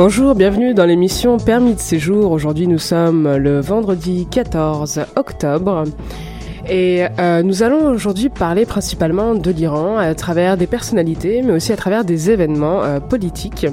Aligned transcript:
Bonjour, 0.00 0.36
bienvenue 0.36 0.74
dans 0.74 0.84
l'émission 0.84 1.38
Permis 1.38 1.74
de 1.74 1.80
séjour. 1.80 2.30
Aujourd'hui 2.30 2.68
nous 2.68 2.78
sommes 2.78 3.36
le 3.36 3.58
vendredi 3.58 4.28
14 4.30 5.00
octobre. 5.16 5.82
Et 6.68 7.04
euh, 7.18 7.42
nous 7.42 7.64
allons 7.64 7.88
aujourd'hui 7.88 8.28
parler 8.28 8.64
principalement 8.64 9.34
de 9.34 9.50
l'Iran 9.50 9.96
à 9.96 10.14
travers 10.14 10.56
des 10.56 10.68
personnalités, 10.68 11.42
mais 11.42 11.52
aussi 11.52 11.72
à 11.72 11.76
travers 11.76 12.04
des 12.04 12.30
événements 12.30 12.84
euh, 12.84 13.00
politiques. 13.00 13.66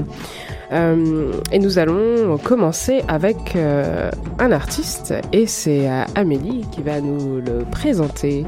Euh, 0.72 1.31
et 1.51 1.60
nous 1.60 1.77
allons 1.77 2.39
commencer 2.39 3.04
avec 3.07 3.56
un 3.56 4.51
artiste, 4.51 5.13
et 5.31 5.45
c'est 5.45 5.88
Amélie 6.16 6.66
qui 6.71 6.81
va 6.81 7.01
nous 7.01 7.36
le 7.36 7.66
présenter. 7.69 8.48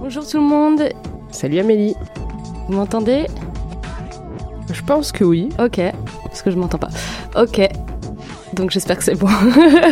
Bonjour 0.00 0.26
tout 0.26 0.38
le 0.38 0.44
monde. 0.44 0.80
Salut 1.30 1.58
Amélie. 1.58 1.94
Vous 2.68 2.76
m'entendez? 2.76 3.26
Je 4.72 4.82
pense 4.82 5.12
que 5.12 5.24
oui. 5.24 5.48
Ok, 5.58 5.80
parce 6.24 6.42
que 6.42 6.50
je 6.50 6.56
m'entends 6.56 6.78
pas. 6.78 6.90
Ok, 7.36 7.60
donc 8.54 8.70
j'espère 8.70 8.98
que 8.98 9.04
c'est 9.04 9.14
bon. 9.14 9.28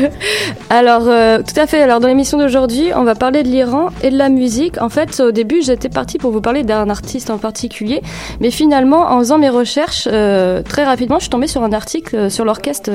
Alors, 0.70 1.04
euh, 1.06 1.38
tout 1.38 1.58
à 1.58 1.66
fait. 1.66 1.80
Alors, 1.80 2.00
dans 2.00 2.08
l'émission 2.08 2.38
d'aujourd'hui, 2.38 2.90
on 2.94 3.04
va 3.04 3.14
parler 3.14 3.42
de 3.42 3.48
l'Iran 3.48 3.88
et 4.02 4.10
de 4.10 4.16
la 4.16 4.28
musique. 4.28 4.80
En 4.80 4.88
fait, 4.88 5.20
au 5.20 5.30
début, 5.30 5.62
j'étais 5.62 5.88
partie 5.88 6.18
pour 6.18 6.30
vous 6.30 6.40
parler 6.40 6.62
d'un 6.62 6.88
artiste 6.88 7.30
en 7.30 7.38
particulier, 7.38 8.02
mais 8.40 8.50
finalement, 8.50 9.10
en 9.10 9.18
faisant 9.18 9.38
mes 9.38 9.48
recherches, 9.48 10.08
euh, 10.10 10.62
très 10.62 10.84
rapidement, 10.84 11.16
je 11.16 11.22
suis 11.22 11.30
tombée 11.30 11.46
sur 11.46 11.62
un 11.62 11.72
article 11.72 12.16
euh, 12.16 12.30
sur 12.30 12.44
l'orchestre 12.44 12.90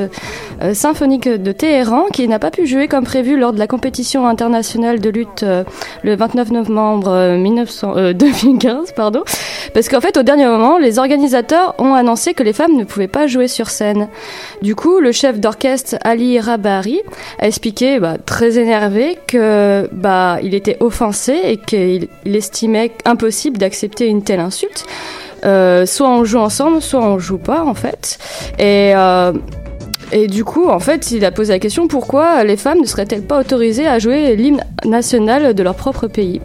symphonique 0.74 1.28
de 1.28 1.52
Téhéran 1.52 2.06
qui 2.14 2.28
n'a 2.28 2.40
pas 2.40 2.52
pu 2.52 2.68
jouer 2.68 2.88
comme 2.88 3.04
prévu 3.04 3.38
lors 3.38 3.54
de 3.54 3.60
la 3.60 3.68
compétition 3.68 4.28
internationale 4.28 5.00
de 5.00 5.10
lutte 5.10 5.46
le 6.04 6.16
29 6.16 6.52
novembre 6.52 7.36
1900, 7.38 8.14
2015, 8.14 8.92
pardon, 8.96 9.24
parce 9.74 9.90
qu'en 9.90 10.02
fait, 10.02 10.18
au 10.18 10.24
dernier 10.24 10.46
moment, 10.46 10.78
les 10.78 11.00
organisateurs 11.00 11.76
ont 11.78 11.94
annoncé 11.94 12.34
que 12.34 12.44
les 12.44 12.54
femmes 12.54 12.76
ne 12.76 12.84
pouvaient 12.84 13.08
pas 13.08 13.28
jouer 13.28 13.48
sur 13.48 13.70
scène. 13.70 14.08
Du 14.62 14.76
coup, 14.76 15.00
le 15.00 15.12
chef 15.12 15.40
d'orchestre 15.40 15.96
Ali 16.04 16.40
Rabari 16.40 17.02
a 17.40 17.48
expliqué, 17.48 18.00
bah, 18.00 18.18
très 18.26 18.58
énervé, 18.58 19.18
que 19.28 19.90
bah, 19.92 20.40
il 20.44 20.54
était 20.54 20.78
offensé 20.80 21.40
et 21.44 21.58
qu'il 21.58 22.10
estimait 22.26 22.92
impossible 23.06 23.58
d'accepter 23.58 24.08
une 24.08 24.24
telle 24.24 24.40
insulte. 24.40 24.86
Euh, 25.44 25.86
soit 25.86 26.10
on 26.10 26.24
joue 26.24 26.40
ensemble, 26.40 26.82
soit 26.82 27.02
on 27.02 27.18
joue 27.18 27.40
pas 27.40 27.64
en 27.64 27.74
fait. 27.74 28.20
Euh, 28.60 29.34
et 30.12 30.28
du 30.28 30.44
coup, 30.44 30.68
en 30.68 30.80
fait, 30.80 31.12
il 31.12 31.24
a 31.26 31.32
posé 31.32 31.54
la 31.54 31.60
question 31.60 31.88
pourquoi 31.88 32.44
les 32.44 32.58
femmes 32.58 32.82
ne 32.82 32.86
seraient-elles 32.86 33.24
pas 33.24 33.40
autorisées 33.40 33.88
à 33.88 33.98
jouer 33.98 34.36
l'hymne 34.36 34.64
national 34.86 35.54
de 35.54 35.64
leur 35.64 35.76
propre 35.76 36.08
pays? 36.08 36.42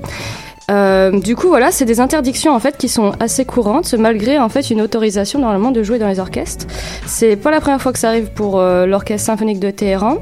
Euh, 0.71 1.19
du 1.21 1.37
coup, 1.37 1.49
voilà, 1.49 1.71
c'est 1.71 1.85
des 1.85 2.01
interdictions 2.01 2.53
en 2.53 2.59
fait 2.59 2.77
qui 2.77 2.89
sont 2.89 3.13
assez 3.21 3.45
courantes, 3.45 3.95
malgré 3.95 4.39
en 4.39 4.49
fait 4.49 4.71
une 4.71 4.81
autorisation 4.81 5.39
normalement 5.39 5.71
de 5.71 5.83
jouer 5.83 5.99
dans 5.99 6.09
les 6.09 6.19
orchestres. 6.19 6.67
C'est 7.07 7.37
pas 7.37 7.51
la 7.51 7.61
première 7.61 7.81
fois 7.81 7.93
que 7.93 7.99
ça 7.99 8.09
arrive 8.09 8.31
pour 8.33 8.59
euh, 8.59 8.87
l'orchestre 8.87 9.27
symphonique 9.27 9.61
de 9.61 9.71
Téhéran. 9.71 10.19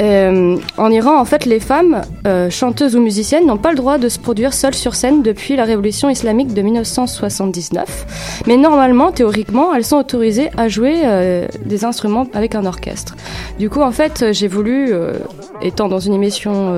Euh, 0.00 0.56
en 0.78 0.90
Iran, 0.90 1.18
en 1.20 1.24
fait, 1.24 1.44
les 1.44 1.60
femmes, 1.60 2.02
euh, 2.26 2.48
chanteuses 2.48 2.96
ou 2.96 3.00
musiciennes, 3.00 3.46
n'ont 3.46 3.58
pas 3.58 3.70
le 3.70 3.76
droit 3.76 3.98
de 3.98 4.08
se 4.08 4.18
produire 4.18 4.54
seules 4.54 4.74
sur 4.74 4.94
scène 4.94 5.22
depuis 5.22 5.56
la 5.56 5.64
révolution 5.64 6.08
islamique 6.08 6.54
de 6.54 6.62
1979. 6.62 8.42
Mais 8.46 8.56
normalement, 8.56 9.12
théoriquement, 9.12 9.74
elles 9.74 9.84
sont 9.84 9.98
autorisées 9.98 10.50
à 10.56 10.68
jouer 10.68 11.02
euh, 11.04 11.46
des 11.64 11.84
instruments 11.84 12.26
avec 12.32 12.54
un 12.54 12.64
orchestre. 12.64 13.14
Du 13.58 13.68
coup, 13.68 13.82
en 13.82 13.90
fait, 13.90 14.32
j'ai 14.32 14.48
voulu, 14.48 14.94
étant 15.60 15.88
dans 15.88 15.98
une 15.98 16.14
émission 16.14 16.74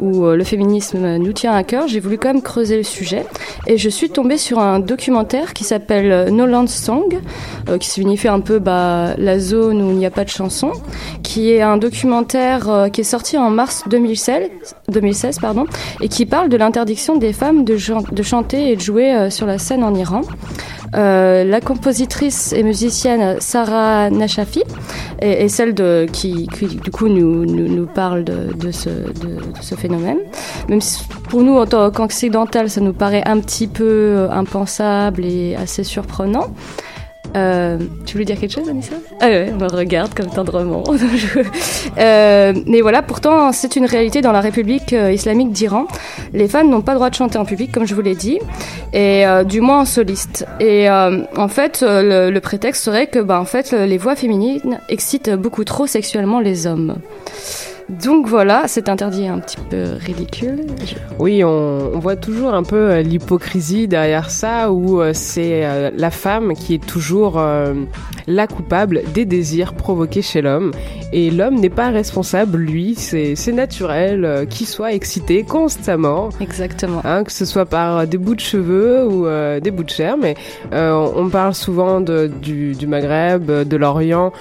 où 0.00 0.24
le 0.24 0.44
féminisme 0.44 1.16
nous 1.16 1.32
tient 1.34 1.52
à 1.52 1.62
cœur, 1.64 1.86
j'ai 1.86 2.00
voulu 2.00 2.16
quand 2.16 2.32
même 2.32 2.42
creuser 2.42 2.78
le 2.78 2.82
sujet. 2.82 3.26
Et 3.66 3.76
je 3.76 3.90
suis 3.90 4.08
tombée 4.08 4.38
sur 4.38 4.58
un 4.58 4.78
documentaire 4.78 5.52
qui 5.52 5.64
s'appelle 5.64 6.32
No 6.32 6.46
Land 6.46 6.68
Song, 6.68 7.20
qui 7.78 7.88
signifie 7.88 8.28
un 8.28 8.40
peu 8.40 8.58
bah, 8.58 9.14
la 9.18 9.38
zone 9.38 9.82
où 9.82 9.90
il 9.90 9.98
n'y 9.98 10.06
a 10.06 10.10
pas 10.10 10.24
de 10.24 10.30
chanson, 10.30 10.72
qui 11.22 11.52
est 11.52 11.60
un 11.60 11.76
documentaire 11.76 12.37
euh, 12.38 12.88
qui 12.88 13.02
est 13.02 13.04
sorti 13.04 13.36
en 13.36 13.50
mars 13.50 13.84
2016, 13.88 14.48
2016 14.88 15.38
pardon, 15.40 15.66
et 16.00 16.08
qui 16.08 16.26
parle 16.26 16.48
de 16.48 16.56
l'interdiction 16.56 17.16
des 17.16 17.32
femmes 17.32 17.64
de, 17.64 17.76
chanter 17.76 18.70
et 18.70 18.76
de 18.76 18.80
jouer 18.80 19.12
euh, 19.12 19.30
sur 19.30 19.46
la 19.46 19.58
scène 19.58 19.84
en 19.84 19.94
Iran. 19.94 20.22
Euh, 20.94 21.44
la 21.44 21.60
compositrice 21.60 22.54
et 22.54 22.62
musicienne 22.62 23.36
Sarah 23.40 24.08
Nashafi 24.08 24.62
est, 25.18 25.48
celle 25.48 25.74
de, 25.74 26.06
qui, 26.10 26.46
du 26.82 26.90
coup 26.90 27.08
nous, 27.08 27.44
nous, 27.44 27.86
parle 27.86 28.24
de, 28.24 28.54
de, 28.54 28.70
ce, 28.70 28.88
de, 28.88 29.38
ce, 29.60 29.74
phénomène. 29.74 30.18
Même 30.68 30.80
si 30.80 31.04
pour 31.28 31.42
nous 31.42 31.58
en 31.58 31.66
tant 31.66 31.90
qu'occidental 31.90 32.70
ça 32.70 32.80
nous 32.80 32.94
paraît 32.94 33.22
un 33.26 33.38
petit 33.40 33.66
peu 33.66 34.28
impensable 34.30 35.26
et 35.26 35.56
assez 35.56 35.84
surprenant. 35.84 36.54
Euh, 37.36 37.78
tu 38.06 38.14
voulais 38.14 38.24
dire 38.24 38.38
quelque 38.38 38.52
chose, 38.52 38.68
Anissa? 38.68 38.94
Ah 39.20 39.26
ouais, 39.26 39.50
on 39.52 39.56
me 39.56 39.68
regarde 39.68 40.14
comme 40.14 40.30
tendrement. 40.30 40.82
euh, 41.98 42.52
mais 42.66 42.80
voilà, 42.80 43.02
pourtant, 43.02 43.52
c'est 43.52 43.76
une 43.76 43.84
réalité 43.84 44.20
dans 44.20 44.32
la 44.32 44.40
République 44.40 44.92
euh, 44.92 45.12
islamique 45.12 45.52
d'Iran. 45.52 45.86
Les 46.32 46.48
femmes 46.48 46.70
n'ont 46.70 46.80
pas 46.80 46.92
le 46.92 46.98
droit 46.98 47.10
de 47.10 47.14
chanter 47.14 47.38
en 47.38 47.44
public, 47.44 47.72
comme 47.72 47.86
je 47.86 47.94
vous 47.94 48.00
l'ai 48.00 48.14
dit, 48.14 48.38
et 48.92 49.26
euh, 49.26 49.44
du 49.44 49.60
moins 49.60 49.80
en 49.80 49.84
soliste. 49.84 50.46
Et 50.60 50.88
en 50.90 51.48
fait, 51.48 51.82
le, 51.82 52.30
le, 52.30 52.40
prétexte 52.40 52.84
serait 52.84 53.06
que, 53.06 53.18
bah, 53.18 53.40
en 53.40 53.44
fait, 53.44 53.72
les 53.72 53.98
voix 53.98 54.16
féminines 54.16 54.80
excitent 54.88 55.30
beaucoup 55.30 55.64
trop 55.64 55.86
sexuellement 55.86 56.40
les 56.40 56.66
hommes. 56.66 56.96
Donc 57.88 58.26
voilà, 58.26 58.68
c'est 58.68 58.90
interdit 58.90 59.26
un 59.26 59.38
petit 59.38 59.56
peu 59.70 59.94
ridicule. 59.98 60.66
Oui, 61.18 61.42
on, 61.42 61.98
voit 61.98 62.16
toujours 62.16 62.52
un 62.52 62.62
peu 62.62 62.76
euh, 62.76 63.02
l'hypocrisie 63.02 63.88
derrière 63.88 64.30
ça, 64.30 64.70
où 64.70 65.00
euh, 65.00 65.12
c'est 65.14 65.64
euh, 65.64 65.90
la 65.96 66.10
femme 66.10 66.52
qui 66.52 66.74
est 66.74 66.86
toujours 66.86 67.40
la 68.28 68.46
coupable 68.46 69.02
des 69.12 69.24
désirs 69.24 69.74
provoqués 69.74 70.22
chez 70.22 70.40
l'homme. 70.42 70.70
Et 71.12 71.30
l'homme 71.30 71.56
n'est 71.56 71.70
pas 71.70 71.88
responsable, 71.88 72.58
lui, 72.58 72.94
c'est 72.94 73.52
naturel 73.52 74.46
qu'il 74.48 74.66
soit 74.66 74.92
excité 74.92 75.42
constamment. 75.42 76.28
Exactement. 76.40 77.00
Hein, 77.04 77.24
que 77.24 77.32
ce 77.32 77.44
soit 77.44 77.66
par 77.66 78.06
des 78.06 78.18
bouts 78.18 78.34
de 78.34 78.40
cheveux 78.40 79.04
ou 79.06 79.26
des 79.60 79.70
bouts 79.70 79.84
de 79.84 79.90
chair, 79.90 80.16
mais 80.16 80.36
on 80.72 81.28
parle 81.30 81.54
souvent 81.54 82.00
de, 82.00 82.30
du, 82.42 82.74
du 82.74 82.86
Maghreb, 82.86 83.46
de 83.46 83.76
l'Orient, 83.76 84.32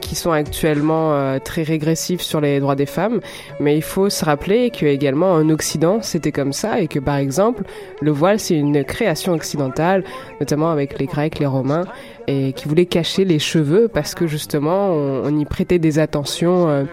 qui 0.00 0.16
sont 0.16 0.32
actuellement 0.32 1.38
très 1.38 1.62
régressifs 1.62 2.20
sur 2.20 2.40
les 2.40 2.58
droits 2.58 2.74
des 2.74 2.86
femmes, 2.86 3.20
mais 3.60 3.76
il 3.76 3.82
faut 3.82 4.10
se 4.10 4.24
rappeler 4.24 4.70
que 4.70 4.86
également 4.86 5.32
en 5.32 5.48
Occident 5.50 6.00
c'était 6.02 6.32
comme 6.32 6.52
ça 6.52 6.80
et 6.80 6.88
que 6.88 6.98
par 6.98 7.16
exemple 7.16 7.62
le 8.00 8.10
voile 8.10 8.40
c'est 8.40 8.56
une 8.56 8.84
création 8.84 9.32
occidentale, 9.32 10.02
notamment 10.40 10.70
avec 10.70 10.98
les 10.98 11.06
Grecs, 11.06 11.38
les 11.38 11.46
Romains, 11.46 11.84
et 12.26 12.52
qui 12.52 12.68
voulaient 12.68 12.86
cacher 12.86 13.24
les 13.24 13.38
cheveux 13.38 13.88
parce 13.88 14.14
que 14.14 14.26
justement 14.26 14.90
on, 14.90 15.38
y 15.38 15.44
prêtait 15.44 15.78
des 15.78 15.98
attentions 15.98 16.68
euh, 16.68 16.84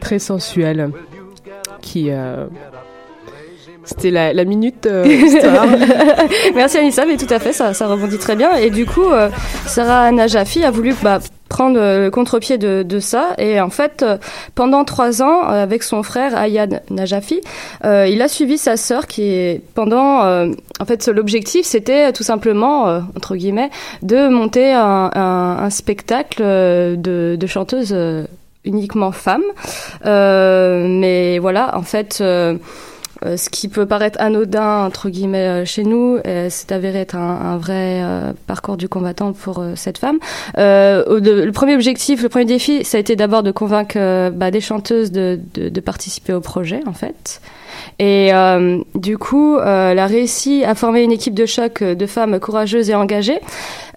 très 0.00 0.18
sensuelles 0.18 0.90
qui 1.80 2.10
euh, 2.10 2.46
c'était 3.84 4.10
la, 4.10 4.44
minute 4.44 4.86
euh, 4.86 5.04
Merci 6.54 6.78
Anissa, 6.78 7.06
mais 7.06 7.16
tout 7.16 7.32
à 7.32 7.38
fait, 7.38 7.52
ça, 7.52 7.72
ça 7.72 7.86
rebondit 7.86 8.18
très 8.18 8.34
bien. 8.34 8.56
Et 8.56 8.70
du 8.70 8.84
coup, 8.84 9.06
Sarah 9.66 10.10
Najafi 10.10 10.64
a 10.64 10.72
voulu 10.72 10.92
bah, 11.04 11.20
prendre 11.48 11.78
euh, 11.78 12.04
le 12.04 12.10
contre-pied 12.10 12.58
de, 12.58 12.82
de, 12.82 13.00
ça. 13.00 13.34
Et 13.38 13.60
en 13.60 13.70
fait, 13.70 14.02
euh, 14.02 14.18
pendant 14.54 14.84
trois 14.84 15.22
ans, 15.22 15.44
euh, 15.44 15.62
avec 15.62 15.82
son 15.82 16.02
frère 16.02 16.36
Ayad 16.36 16.82
Najafi, 16.90 17.40
il 17.84 18.22
a 18.22 18.28
suivi 18.28 18.58
sa 18.58 18.76
sœur 18.76 19.06
qui 19.06 19.22
est 19.22 19.62
pendant. 19.74 20.20
en 20.80 20.84
fait, 20.86 21.06
l'objectif, 21.08 21.64
c'était 21.64 22.12
tout 22.12 22.22
simplement, 22.22 22.84
entre 23.16 23.36
guillemets, 23.36 23.70
de 24.02 24.28
monter 24.28 24.72
un, 24.72 25.10
un, 25.14 25.58
un 25.64 25.70
spectacle 25.70 26.42
de, 26.42 27.36
de 27.38 27.46
chanteuses 27.46 27.96
uniquement 28.64 29.12
femmes. 29.12 29.44
mais 30.04 31.38
voilà, 31.38 31.76
en 31.76 31.82
fait. 31.82 32.22
Euh, 33.24 33.36
ce 33.36 33.48
qui 33.48 33.68
peut 33.68 33.86
paraître 33.86 34.20
anodin 34.20 34.84
entre 34.84 35.08
guillemets 35.08 35.48
euh, 35.48 35.64
chez 35.64 35.84
nous, 35.84 36.18
euh, 36.26 36.48
c'est 36.50 36.72
avéré 36.72 37.00
être 37.00 37.16
un, 37.16 37.56
vrai 37.56 38.02
parcours 38.46 38.76
du 38.76 38.88
combattant 38.88 39.32
pour 39.32 39.64
cette 39.74 39.98
femme. 39.98 40.18
le 40.56 41.50
premier 41.50 41.74
objectif, 41.74 42.22
le 42.22 42.28
premier 42.28 42.44
défi, 42.44 42.84
ça 42.84 42.98
a 42.98 43.00
été 43.00 43.16
d'abord 43.16 43.42
de 43.42 43.50
convaincre 43.50 44.30
bah, 44.30 44.50
des 44.50 44.60
chanteuses 44.60 45.10
de, 45.10 45.40
de, 45.54 45.68
de, 45.68 45.80
participer 45.80 46.32
au 46.32 46.40
projet 46.40 46.80
en 46.86 46.92
fait. 46.92 47.40
Et 47.98 48.30
du 48.94 49.16
coup, 49.16 49.58
elle 49.58 49.98
a 49.98 50.06
réussi 50.06 50.64
à 50.64 50.74
former 50.74 51.02
une 51.02 51.12
équipe 51.12 51.34
de 51.34 51.46
choc 51.46 51.82
de 51.82 52.06
femmes 52.06 52.38
courageuses 52.40 52.90
et 52.90 52.94
engagées, 52.94 53.40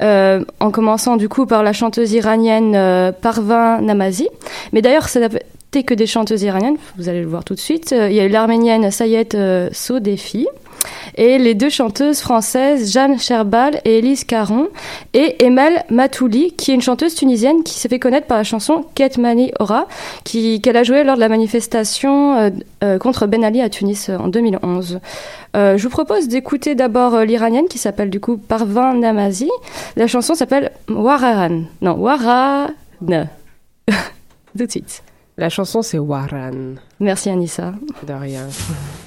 en 0.01 0.71
commençant 0.71 1.17
du 1.17 1.27
coup 1.27 1.45
par 1.45 1.63
la 1.63 1.73
chanteuse 1.73 2.13
iranienne 2.13 3.13
Parvin 3.21 3.81
Namazi. 3.81 4.29
Mais 4.71 4.81
d'ailleurs, 4.81 5.09
ça 5.09 5.19
que 5.71 5.93
des 5.93 6.07
chanteuses 6.07 6.41
iraniennes, 6.41 6.77
vous 6.97 7.09
allez 7.09 7.21
le 7.21 7.27
voir 7.27 7.43
tout 7.43 7.53
de 7.53 7.59
suite. 7.59 7.93
Euh, 7.93 8.09
il 8.09 8.15
y 8.15 8.19
a 8.19 8.25
eu 8.25 8.29
l'arménienne 8.29 8.89
Sayed 8.89 9.35
euh, 9.35 9.69
Sodefi 9.71 10.47
et 11.15 11.37
les 11.37 11.53
deux 11.53 11.69
chanteuses 11.69 12.19
françaises 12.21 12.91
Jeanne 12.91 13.19
Cherbal 13.19 13.81
et 13.85 13.99
Elise 13.99 14.23
Caron 14.23 14.69
et 15.13 15.43
Emel 15.43 15.83
Matouli 15.89 16.53
qui 16.53 16.71
est 16.71 16.73
une 16.73 16.81
chanteuse 16.81 17.15
tunisienne 17.15 17.63
qui 17.63 17.73
s'est 17.73 17.89
fait 17.89 17.99
connaître 17.99 18.27
par 18.27 18.37
la 18.37 18.43
chanson 18.43 18.85
Ketmani 18.95 19.51
Ora 19.59 19.87
qu'elle 20.23 20.77
a 20.77 20.83
joué 20.83 21.03
lors 21.03 21.15
de 21.15 21.19
la 21.19 21.29
manifestation 21.29 22.51
euh, 22.81 22.97
contre 22.97 23.27
Ben 23.27 23.43
Ali 23.43 23.61
à 23.61 23.69
Tunis 23.69 24.09
en 24.09 24.29
2011. 24.29 24.99
je 25.53 25.83
vous 25.83 25.89
propose 25.89 26.29
d'écouter 26.29 26.75
d'abord 26.75 27.19
l'iranienne 27.19 27.67
qui 27.67 27.77
s'appelle 27.77 28.09
du 28.09 28.21
coup 28.21 28.37
Parvin 28.37 28.95
Namazi. 28.95 29.51
La 29.97 30.07
chanson 30.07 30.33
s'appelle 30.33 30.71
Wararan. 30.87 31.63
Non, 31.81 31.93
Waran. 31.95 32.67
Tout 34.57 34.65
de 34.65 34.71
suite. 34.71 35.03
La 35.39 35.47
chanson, 35.47 35.81
c'est 35.81 35.99
Waran. 35.99 36.75
Merci 36.99 37.29
Anissa. 37.29 37.73
De 38.05 38.11
rien. 38.11 38.45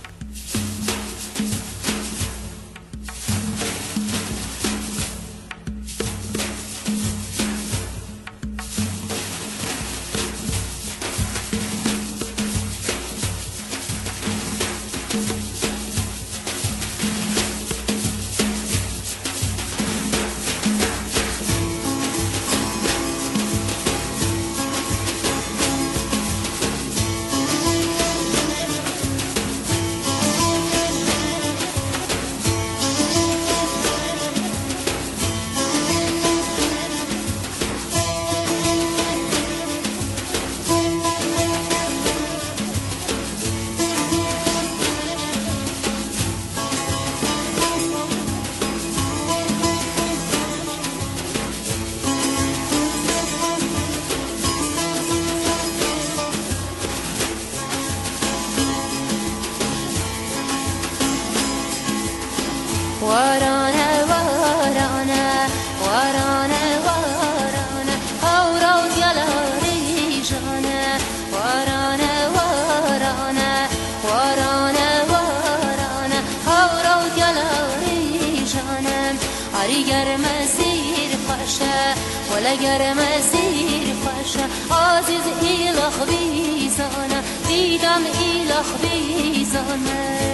دیدم 87.73 88.03
ایلخ 88.05 88.69
بیزانه. 88.83 90.32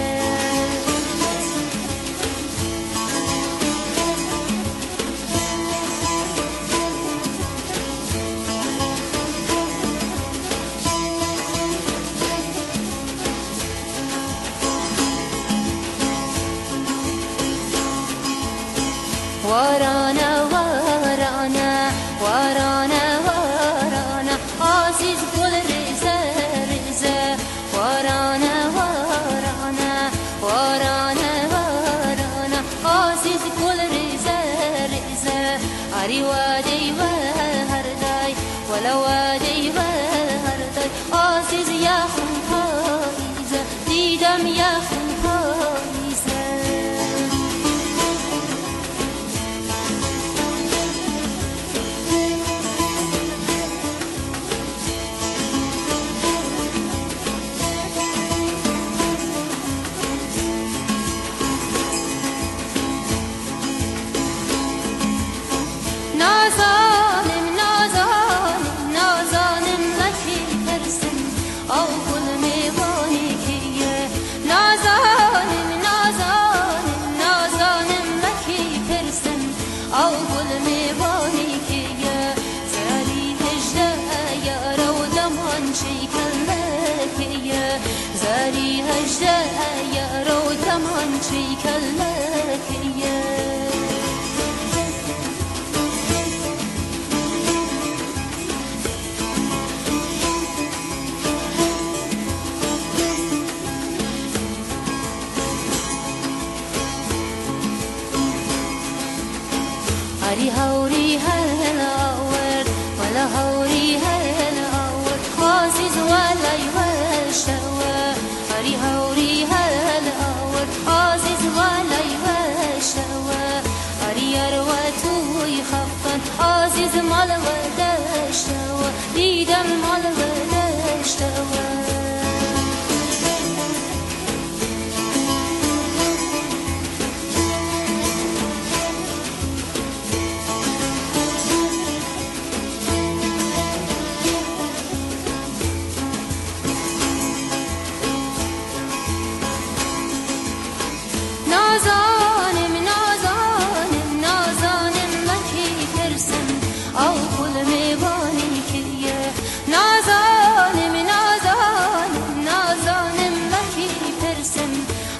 هاري 110.29 110.51
هوري 110.51 111.17
هالأور 111.17 112.65
ولا 112.99 113.25
هوري 113.35 113.97
هالأور 113.97 115.17
خازز 115.37 115.97
ولا 115.97 116.53
يوال 116.65 117.33
شوا 117.45 118.13
هاري 118.51 118.75
هوري 118.83 119.45
هالأور 119.45 120.67
خازز 120.85 121.43
ولا 121.57 121.99
يوال 122.13 122.83
شوا 122.93 123.61
هاري 124.01 124.31
يروتو 124.31 125.45
يخفن 125.45 126.19
عزيز 126.39 126.95
مال 126.95 127.31
ولا 127.31 127.93
شوا 128.31 128.89
ديدم 129.15 129.67
مال 129.81 130.05
ولا 130.19 131.03
شوا 131.03 131.68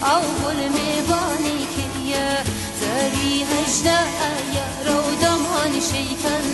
اول 0.01 0.55
میبانی 0.55 1.67
که 1.75 2.09
یه 2.09 2.37
زری 2.81 3.43
هجده 3.43 3.99
یا 4.55 4.91
رو 4.93 5.15
دمان 5.21 5.73
شیکن 5.79 6.48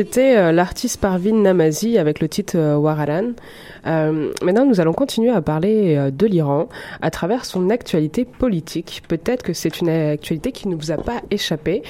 C'était 0.00 0.38
euh, 0.38 0.50
l'artiste 0.50 0.98
Parvin 0.98 1.34
Namazi 1.42 1.98
avec 1.98 2.20
le 2.20 2.28
titre 2.30 2.56
euh, 2.56 2.74
Waralan. 2.74 3.32
Euh, 3.86 4.32
maintenant, 4.42 4.64
nous 4.64 4.80
allons 4.80 4.94
continuer 4.94 5.28
à 5.28 5.42
parler 5.42 5.94
euh, 5.94 6.10
de 6.10 6.24
l'Iran 6.24 6.70
à 7.02 7.10
travers 7.10 7.44
son 7.44 7.68
actualité 7.68 8.24
politique. 8.24 9.02
Peut-être 9.08 9.42
que 9.42 9.52
c'est 9.52 9.82
une 9.82 9.90
actualité 9.90 10.52
qui 10.52 10.68
ne 10.68 10.74
vous 10.74 10.90
a 10.90 10.96
pas 10.96 11.20
échappé. 11.30 11.82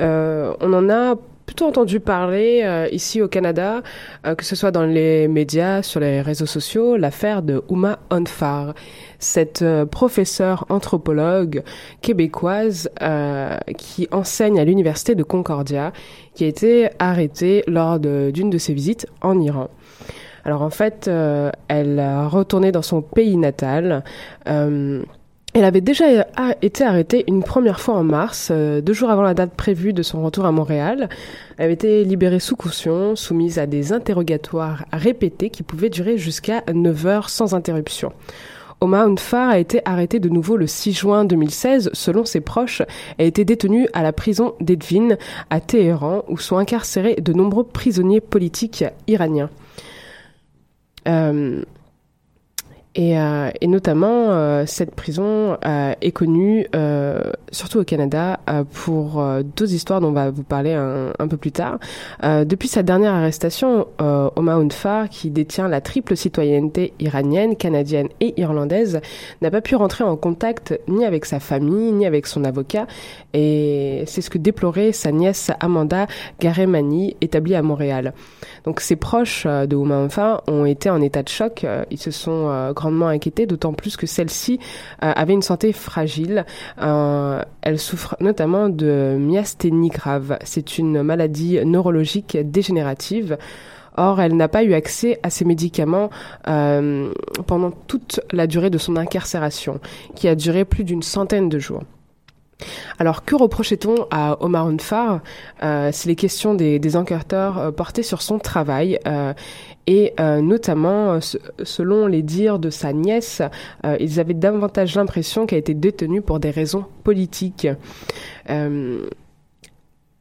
On 0.00 0.72
en 0.72 0.88
a 0.88 1.16
plutôt 1.48 1.66
entendu 1.66 1.98
parler 1.98 2.60
euh, 2.62 2.88
ici 2.92 3.22
au 3.22 3.26
Canada, 3.26 3.80
euh, 4.26 4.34
que 4.34 4.44
ce 4.44 4.54
soit 4.54 4.70
dans 4.70 4.84
les 4.84 5.28
médias, 5.28 5.80
sur 5.82 5.98
les 5.98 6.20
réseaux 6.20 6.44
sociaux, 6.44 6.98
l'affaire 6.98 7.40
de 7.40 7.62
Uma 7.70 7.98
Onfar, 8.10 8.74
cette 9.18 9.62
euh, 9.62 9.86
professeure 9.86 10.66
anthropologue 10.68 11.62
québécoise 12.02 12.90
euh, 13.00 13.56
qui 13.78 14.08
enseigne 14.12 14.60
à 14.60 14.64
l'université 14.66 15.14
de 15.14 15.22
Concordia, 15.22 15.94
qui 16.34 16.44
a 16.44 16.48
été 16.48 16.90
arrêtée 16.98 17.64
lors 17.66 17.98
de- 17.98 18.30
d'une 18.30 18.50
de, 18.50 18.58
ses 18.58 18.74
visites 18.74 19.06
en 19.22 19.40
Iran. 19.40 19.68
Alors 20.44 20.60
en 20.60 20.70
fait, 20.70 21.08
euh, 21.08 21.50
elle 21.68 21.98
a 21.98 22.28
retourné 22.28 22.72
dans 22.72 22.82
son 22.82 23.00
pays 23.00 23.38
natal. 23.38 24.04
Euh, 25.58 25.60
elle 25.60 25.64
avait 25.64 25.80
déjà 25.80 26.04
a- 26.36 26.54
été 26.62 26.84
arrêtée 26.84 27.24
une 27.28 27.42
première 27.42 27.80
fois 27.80 27.94
en 27.94 28.04
mars, 28.04 28.48
euh, 28.50 28.80
deux 28.80 28.92
jours 28.92 29.10
avant 29.10 29.22
la 29.22 29.34
date 29.34 29.52
prévue 29.54 29.92
de 29.92 30.02
son 30.02 30.22
retour 30.22 30.44
à 30.46 30.52
Montréal. 30.52 31.08
Elle 31.56 31.64
avait 31.64 31.74
été 31.74 32.04
libérée 32.04 32.40
sous 32.40 32.56
caution, 32.56 33.16
soumise 33.16 33.58
à 33.58 33.66
des 33.66 33.92
interrogatoires 33.92 34.84
répétés 34.92 35.50
qui 35.50 35.62
pouvaient 35.62 35.90
durer 35.90 36.16
jusqu'à 36.18 36.62
9 36.72 37.06
heures 37.06 37.28
sans 37.30 37.54
interruption. 37.54 38.12
Oma 38.80 39.02
Unfar 39.02 39.48
a 39.48 39.58
été 39.58 39.80
arrêtée 39.84 40.20
de 40.20 40.28
nouveau 40.28 40.56
le 40.56 40.68
6 40.68 40.92
juin 40.92 41.24
2016. 41.24 41.90
Selon 41.94 42.24
ses 42.24 42.40
proches, 42.40 42.82
elle 43.18 43.24
a 43.24 43.28
été 43.28 43.44
détenue 43.44 43.88
à 43.92 44.04
la 44.04 44.12
prison 44.12 44.54
d'Edvin 44.60 45.16
à 45.50 45.58
Téhéran, 45.60 46.22
où 46.28 46.38
sont 46.38 46.58
incarcérés 46.58 47.16
de 47.16 47.32
nombreux 47.32 47.64
prisonniers 47.64 48.20
politiques 48.20 48.84
iraniens. 49.08 49.50
Euh, 51.08 51.62
et, 52.98 53.16
euh, 53.16 53.50
et 53.60 53.68
notamment, 53.68 54.32
euh, 54.32 54.64
cette 54.66 54.92
prison 54.92 55.56
euh, 55.64 55.92
est 56.00 56.10
connue, 56.10 56.66
euh, 56.74 57.30
surtout 57.52 57.78
au 57.78 57.84
Canada, 57.84 58.40
euh, 58.50 58.64
pour 58.64 59.24
deux 59.56 59.72
histoires 59.72 60.00
dont 60.00 60.08
on 60.08 60.12
va 60.12 60.30
vous 60.30 60.42
parler 60.42 60.72
un, 60.72 61.28
peu 61.28 61.36
plus 61.36 61.52
tard. 61.52 61.78
Depuis 62.24 62.66
sa 62.66 62.82
dernière 62.82 63.12
arrestation, 63.12 63.86
euh, 64.00 64.30
Oma 64.34 64.54
Unfar, 64.54 65.08
qui 65.08 65.30
détient 65.30 65.68
la 65.68 65.80
triple 65.80 66.16
citoyenneté 66.16 66.92
iranienne, 66.98 67.54
canadienne 67.54 68.08
et 68.18 68.34
irlandaise, 68.40 69.00
n'a 69.42 69.50
pas 69.52 69.60
pu 69.60 69.76
rentrer 69.76 70.02
en 70.02 70.16
contact 70.16 70.76
ni 70.88 71.04
avec 71.04 71.24
sa 71.24 71.38
famille, 71.38 71.92
ni 71.92 72.04
avec 72.04 72.26
son 72.26 72.44
avocat. 72.44 72.88
Et 73.32 74.02
c'est 74.06 74.22
ce 74.22 74.30
que 74.30 74.38
déplorait 74.38 74.90
sa 74.90 75.12
nièce 75.12 75.52
Amanda 75.60 76.08
Garemani, 76.40 77.16
établie 77.20 77.54
à 77.54 77.62
Montréal. 77.62 78.12
Donc 78.68 78.80
ses 78.80 78.96
proches 78.96 79.44
euh, 79.46 79.64
de 79.64 79.76
Uma 79.76 79.94
Unfar 79.94 80.42
ont 80.46 80.66
été 80.66 80.90
en 80.90 81.00
état 81.00 81.22
de 81.22 81.28
choc. 81.30 81.64
Euh, 81.64 81.86
Ils 81.90 81.96
se 81.96 82.10
sont 82.10 82.50
euh, 82.50 82.74
grandement 82.74 83.08
inquiétés, 83.08 83.46
d'autant 83.46 83.72
plus 83.72 83.96
que 83.96 84.06
celle-ci 84.06 84.60
avait 85.00 85.32
une 85.32 85.40
santé 85.40 85.72
fragile. 85.72 86.44
Elle 86.76 87.78
souffre 87.78 88.14
notamment 88.20 88.68
de 88.68 89.16
myasthénie 89.18 89.88
grave. 89.88 90.38
C'est 90.44 90.76
une 90.76 91.02
maladie 91.02 91.64
neurologique 91.64 92.36
dégénérative. 92.44 93.38
Or, 93.96 94.20
elle 94.20 94.36
n'a 94.36 94.48
pas 94.48 94.64
eu 94.64 94.74
accès 94.74 95.18
à 95.22 95.30
ces 95.30 95.46
médicaments 95.46 96.10
pendant 96.44 97.70
toute 97.86 98.20
la 98.32 98.46
durée 98.46 98.70
de 98.70 98.78
son 98.78 98.96
incarcération, 98.96 99.80
qui 100.14 100.28
a 100.28 100.34
duré 100.34 100.66
plus 100.66 100.84
d'une 100.84 101.02
centaine 101.02 101.48
de 101.48 101.58
jours. 101.58 101.84
Alors, 102.98 103.24
que 103.24 103.36
reprochait-on 103.36 104.06
à 104.10 104.36
Omar 104.42 104.66
Unfar 104.66 105.20
euh, 105.62 105.90
C'est 105.92 106.08
les 106.08 106.16
questions 106.16 106.54
des, 106.54 106.96
enquêteurs 106.96 107.58
euh, 107.58 107.70
portées 107.70 108.02
sur 108.02 108.22
son 108.22 108.38
travail 108.38 108.98
euh, 109.06 109.32
et 109.86 110.12
euh, 110.20 110.40
notamment, 110.40 111.12
euh, 111.12 111.20
se- 111.20 111.38
selon 111.62 112.06
les 112.06 112.22
dires 112.22 112.58
de 112.58 112.70
sa 112.70 112.92
nièce, 112.92 113.42
ils 114.00 114.20
avaient 114.20 114.34
davantage 114.34 114.96
l'impression 114.96 115.46
qu'elle 115.46 115.60
était 115.60 115.74
détenue 115.74 116.20
pour 116.22 116.40
des 116.40 116.50
raisons 116.50 116.84
politiques. 117.04 117.68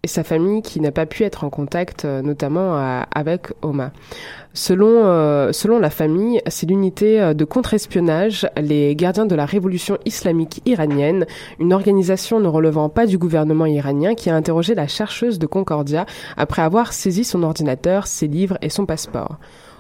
Euh, 0.08 0.18
sa 0.18 0.24
famille 0.24 0.62
qui 0.62 0.80
n'a 0.80 0.92
pas 0.92 1.06
pu 1.06 1.24
être 1.24 1.44
en 1.44 1.50
contact 1.50 2.06
euh, 2.06 2.22
notamment 2.22 2.76
à- 2.76 3.06
avec 3.14 3.48
Oma. 3.62 3.92
Selon, 4.54 4.88
euh, 5.06 5.52
selon 5.52 5.78
la 5.80 5.90
famille, 5.92 6.42
c'est 6.48 6.66
l'unité 6.68 7.22
euh, 7.22 7.34
de 7.34 7.46
contre-espionnage, 7.46 8.48
les 8.60 8.96
gardiens 8.96 9.26
de 9.28 9.36
la 9.36 9.46
révolution 9.46 9.98
islamique 10.06 10.62
iranienne, 10.66 11.26
une 11.60 11.74
organisation 11.74 12.40
ne 12.40 12.48
relevant 12.48 12.90
pas 12.90 13.06
du 13.06 13.18
gouvernement 13.20 13.66
iranien 13.68 14.16
qui 14.16 14.30
a 14.30 14.36
interrogé 14.36 14.74
la 14.74 14.88
chercheuse 14.88 15.38
de 15.38 15.46
Concordia 15.46 16.06
après 16.38 16.64
avoir 16.64 16.94
saisi 16.94 17.24
son 17.24 17.44
ordinateur, 17.44 18.08
ses 18.08 18.28
livres 18.28 18.58
et 18.62 18.70
son 18.70 18.86
passeport. 18.86 19.38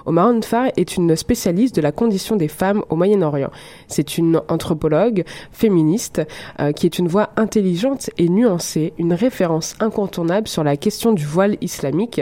Omar 0.07 0.27
Unfar 0.27 0.69
est 0.77 0.95
une 0.95 1.15
spécialiste 1.15 1.75
de 1.75 1.81
la 1.81 1.91
condition 1.91 2.37
des 2.37 2.47
femmes 2.47 2.81
au 2.89 2.95
Moyen-Orient. 2.95 3.51
C'est 3.87 4.17
une 4.17 4.41
anthropologue 4.47 5.25
féministe 5.51 6.21
euh, 6.61 6.71
qui 6.71 6.85
est 6.85 6.97
une 6.97 7.09
voix 7.09 7.29
intelligente 7.35 8.09
et 8.17 8.29
nuancée, 8.29 8.93
une 8.97 9.13
référence 9.13 9.75
incontournable 9.81 10.47
sur 10.47 10.63
la 10.63 10.77
question 10.77 11.11
du 11.11 11.25
voile 11.25 11.57
islamique, 11.59 12.21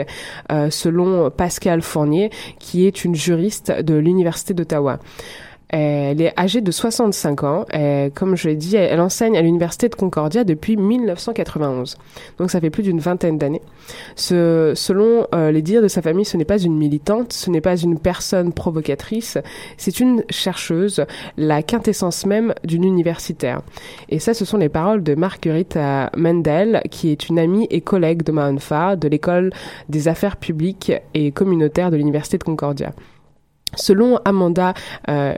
euh, 0.50 0.68
selon 0.68 1.30
Pascal 1.30 1.80
Fournier, 1.80 2.30
qui 2.58 2.86
est 2.86 3.04
une 3.04 3.14
juriste 3.14 3.70
de 3.70 3.94
l'Université 3.94 4.52
d'Ottawa. 4.52 4.98
Elle 5.68 6.20
est 6.20 6.38
âgée 6.38 6.60
de 6.60 6.70
65 6.70 7.42
ans. 7.42 7.64
Et, 7.72 8.10
comme 8.14 8.36
je 8.36 8.48
l'ai 8.48 8.56
dit, 8.56 8.76
elle 8.76 9.00
enseigne 9.00 9.36
à 9.36 9.42
l'Université 9.42 9.88
de 9.88 9.94
Concordia 9.94 10.44
depuis 10.44 10.76
1991. 10.76 11.96
Donc 12.38 12.50
ça 12.50 12.60
fait 12.60 12.70
plus 12.70 12.82
d'une 12.82 13.00
vingtaine 13.00 13.38
d'années. 13.38 13.62
Ce, 14.14 14.72
selon 14.74 15.26
euh, 15.34 15.50
les 15.50 15.62
dires 15.62 15.82
de 15.82 15.88
sa 15.88 16.02
famille, 16.02 16.24
ce 16.24 16.36
n'est 16.36 16.44
pas 16.44 16.58
une 16.58 16.76
militante, 16.76 17.32
ce 17.32 17.50
n'est 17.50 17.60
pas 17.60 17.76
une 17.76 17.98
personne 17.98 18.52
provocatrice, 18.52 19.38
c'est 19.76 20.00
une 20.00 20.24
chercheuse, 20.30 21.04
la 21.36 21.62
quintessence 21.62 22.26
même 22.26 22.54
d'une 22.64 22.84
universitaire. 22.84 23.62
Et 24.08 24.18
ça, 24.18 24.34
ce 24.34 24.44
sont 24.44 24.58
les 24.58 24.68
paroles 24.68 25.02
de 25.02 25.14
Marguerite 25.14 25.76
euh, 25.76 26.06
Mendel, 26.16 26.82
qui 26.90 27.10
est 27.10 27.28
une 27.28 27.38
amie 27.38 27.66
et 27.70 27.80
collègue 27.80 28.22
de 28.22 28.32
Mahanfa 28.32 28.96
de 28.96 29.08
l'école 29.08 29.50
des 29.88 30.08
affaires 30.08 30.36
publiques 30.36 30.92
et 31.14 31.32
communautaires 31.32 31.90
de 31.90 31.96
l'Université 31.96 32.38
de 32.38 32.44
Concordia. 32.44 32.92
Selon 33.76 34.18
Amanda 34.24 34.74
euh, 35.08 35.34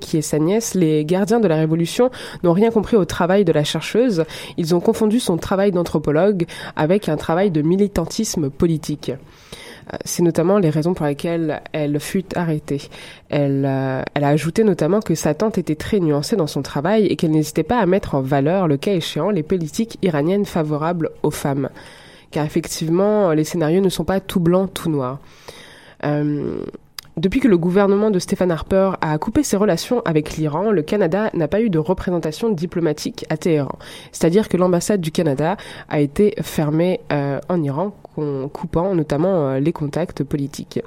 qui 0.00 0.16
est 0.16 0.22
sa 0.22 0.38
nièce, 0.38 0.74
les 0.74 1.04
gardiens 1.04 1.40
de 1.40 1.48
la 1.48 1.56
Révolution 1.56 2.10
n'ont 2.42 2.52
rien 2.52 2.70
compris 2.70 2.96
au 2.96 3.04
travail 3.04 3.44
de 3.44 3.52
la 3.52 3.64
chercheuse. 3.64 4.24
Ils 4.56 4.74
ont 4.74 4.80
confondu 4.80 5.20
son 5.20 5.36
travail 5.36 5.72
d'anthropologue 5.72 6.46
avec 6.74 7.08
un 7.08 7.16
travail 7.16 7.50
de 7.50 7.62
militantisme 7.62 8.50
politique. 8.50 9.10
Euh, 9.10 9.96
C'est 10.04 10.22
notamment 10.22 10.58
les 10.58 10.70
raisons 10.70 10.94
pour 10.94 11.06
lesquelles 11.06 11.62
elle 11.72 12.00
fut 12.00 12.36
arrêtée. 12.36 12.82
Elle, 13.28 13.64
euh, 13.66 14.02
elle 14.14 14.24
a 14.24 14.28
ajouté 14.28 14.64
notamment 14.64 15.00
que 15.00 15.14
sa 15.14 15.34
tante 15.34 15.58
était 15.58 15.76
très 15.76 16.00
nuancée 16.00 16.36
dans 16.36 16.46
son 16.46 16.62
travail 16.62 17.06
et 17.06 17.16
qu'elle 17.16 17.30
n'hésitait 17.30 17.62
pas 17.62 17.78
à 17.78 17.86
mettre 17.86 18.14
en 18.14 18.20
valeur, 18.20 18.68
le 18.68 18.76
cas 18.76 18.94
échéant, 18.94 19.30
les 19.30 19.42
politiques 19.42 19.98
iraniennes 20.02 20.46
favorables 20.46 21.10
aux 21.22 21.30
femmes. 21.30 21.68
Car 22.30 22.44
effectivement, 22.44 23.32
les 23.32 23.44
scénarios 23.44 23.80
ne 23.80 23.88
sont 23.88 24.04
pas 24.04 24.20
tout 24.20 24.40
blanc, 24.40 24.66
tout 24.66 24.90
noir. 24.90 25.20
Euh, 26.04 26.58
depuis 27.18 27.40
que 27.40 27.48
le 27.48 27.56
gouvernement 27.56 28.10
de 28.10 28.18
Stephen 28.18 28.50
Harper 28.50 28.92
a 29.00 29.16
coupé 29.16 29.42
ses 29.42 29.56
relations 29.56 30.02
avec 30.04 30.36
l'Iran, 30.36 30.70
le 30.70 30.82
Canada 30.82 31.30
n'a 31.32 31.48
pas 31.48 31.62
eu 31.62 31.70
de 31.70 31.78
représentation 31.78 32.50
diplomatique 32.50 33.24
à 33.30 33.38
Téhéran. 33.38 33.78
C'est-à-dire 34.12 34.50
que 34.50 34.58
l'ambassade 34.58 35.00
du 35.00 35.10
Canada 35.10 35.56
a 35.88 36.00
été 36.00 36.34
fermée 36.42 37.00
euh, 37.12 37.40
en 37.48 37.62
Iran, 37.62 37.94
coupant 38.52 38.94
notamment 38.94 39.48
euh, 39.48 39.60
les 39.60 39.72
contacts 39.72 40.24
politiques. 40.24 40.80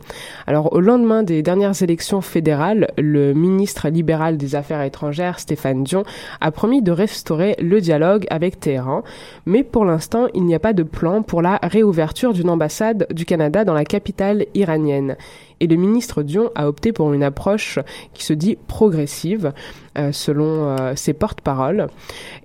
Alors 0.46 0.72
au 0.74 0.82
lendemain 0.82 1.24
des 1.24 1.42
dernières 1.42 1.82
élections 1.82 2.22
fédérales, 2.22 2.92
le 3.00 3.34
ministre 3.34 3.90
libéral 3.90 4.38
des 4.38 4.56
Affaires 4.56 4.84
étrangères, 4.84 5.40
Stéphane 5.40 5.84
Dion, 5.84 6.04
a 6.42 6.52
promis 6.52 6.84
de 6.84 6.92
restaurer 6.92 7.56
le 7.60 7.82
dialogue 7.82 8.28
avec 8.30 8.60
Téhéran, 8.60 9.04
mais 9.48 9.64
pour 9.64 9.84
l'instant, 9.84 10.28
il 10.36 10.46
n'y 10.46 10.54
a 10.54 10.60
pas 10.60 10.74
de 10.74 10.84
plan 10.84 11.24
pour 11.24 11.42
la 11.42 11.60
réouverture 11.64 12.34
d'une 12.34 12.52
ambassade 12.52 13.08
du 13.12 13.26
Canada 13.26 13.66
dans 13.66 13.74
la 13.74 13.86
capitale 13.86 14.46
iranienne 14.54 15.16
et 15.60 15.68
le 15.68 15.76
ministre 15.76 16.24
Dion 16.24 16.52
a 16.56 16.68
opté 16.68 16.92
pour 16.92 17.14
une 17.14 17.24
approche 17.24 17.80
qui 18.14 18.24
se 18.24 18.34
dit 18.34 18.58
progressive, 18.68 19.54
euh, 19.98 20.12
selon 20.12 20.46
euh, 20.46 20.96
ses 20.96 21.14
porte-paroles. 21.14 21.88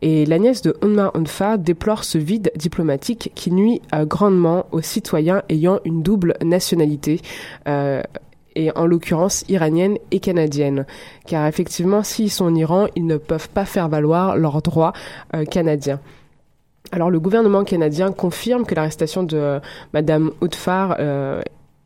Et 0.03 0.27
la 0.27 0.38
nièce 0.38 0.62
de 0.62 0.77
Unma 0.83 1.11
Unfa 1.14 1.57
déplore 1.57 2.05
ce 2.05 2.18
vide 2.18 2.50
diplomatique 2.57 3.33
qui 3.35 3.50
nuit 3.53 3.81
euh, 3.94 4.05
grandement 4.05 4.66
aux 4.72 4.83
citoyens 4.83 5.42
ayant 5.48 5.81
une 5.85 6.03
double 6.03 6.35
nationalité. 6.42 7.20
et 8.57 8.70
en 8.77 8.87
l'occurrence 8.87 9.44
iranienne 9.48 9.96
et 10.12 10.20
canadienne. 10.20 10.87
Car 11.27 11.48
effectivement, 11.48 12.05
s'ils 12.05 12.31
sont 12.31 12.44
en 12.44 12.55
Iran, 12.55 12.87
ils 12.94 13.05
ne 13.05 13.16
peuvent 13.16 13.48
pas 13.48 13.64
faire 13.64 13.88
valoir 13.88 14.37
leurs 14.37 14.62
droits 14.62 14.92
canadiens. 15.50 15.98
Alors 16.92 17.11
le 17.11 17.18
gouvernement 17.18 17.64
canadien 17.64 18.12
confirme 18.12 18.64
que 18.64 18.74
l'arrestation 18.74 19.22
de 19.22 19.61
Madame 19.92 20.31
Outfar 20.40 20.96
euh, 21.00 21.42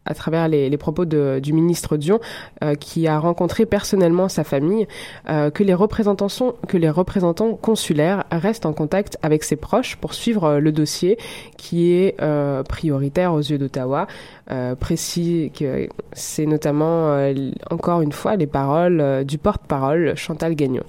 à 0.09 0.15
travers 0.15 0.49
les, 0.49 0.69
les 0.69 0.77
propos 0.77 1.05
de, 1.05 1.39
du 1.41 1.53
ministre 1.53 1.97
Dion, 1.97 2.19
euh, 2.65 2.75
qui 2.75 3.07
a 3.07 3.19
rencontré 3.19 3.67
personnellement 3.67 4.29
sa 4.29 4.43
famille, 4.43 4.89
euh, 5.29 5.51
que 5.51 5.63
les 5.63 5.75
représentants 5.75 6.29
sont, 6.29 6.55
que 6.67 6.77
les 6.77 6.91
représentants 6.91 7.55
consulaires 7.55 8.25
restent 8.33 8.67
en 8.67 8.73
contact 8.73 9.19
avec 9.23 9.45
ses 9.45 9.57
proches 9.57 9.97
pour 9.97 10.15
suivre 10.15 10.45
euh, 10.45 10.59
le 10.61 10.73
dossier 10.73 11.19
qui 11.57 11.93
est 11.93 12.17
euh, 12.23 12.63
prioritaire 12.63 13.35
aux 13.35 13.41
yeux 13.41 13.59
d'Ottawa. 13.59 14.07
Euh, 14.51 14.75
précis 14.75 15.53
que 15.55 15.89
c'est 16.13 16.47
notamment 16.47 17.31
encore 17.71 18.01
une 18.01 18.13
fois 18.13 18.37
les 18.37 18.47
paroles 18.47 19.25
du 19.25 19.37
porte-parole 19.37 20.15
Chantal 20.17 20.55
Gagnon. 20.55 20.85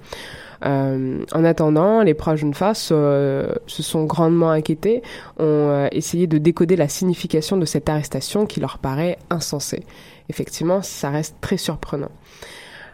Euh, 0.66 1.24
en 1.32 1.44
attendant, 1.44 2.02
les 2.02 2.14
proches 2.14 2.44
d'Unfa 2.44 2.74
se, 2.74 3.48
se 3.68 3.84
sont 3.84 4.06
grandement 4.06 4.52
inquiétés, 4.52 5.02
ont 5.38 5.44
euh, 5.46 5.88
essayé 5.92 6.28
de 6.28 6.38
décoder 6.38 6.76
la 6.76 6.88
signification 6.88 7.58
de 7.58 7.66
cette 7.66 7.90
arrestation 7.90 8.46
qui 8.46 8.60
leur 8.60 8.78
paraît 8.78 9.18
insensée. 9.30 9.84
Effectivement, 10.30 10.82
ça 10.82 11.10
reste 11.10 11.36
très 11.42 11.58
surprenant. 11.58 12.12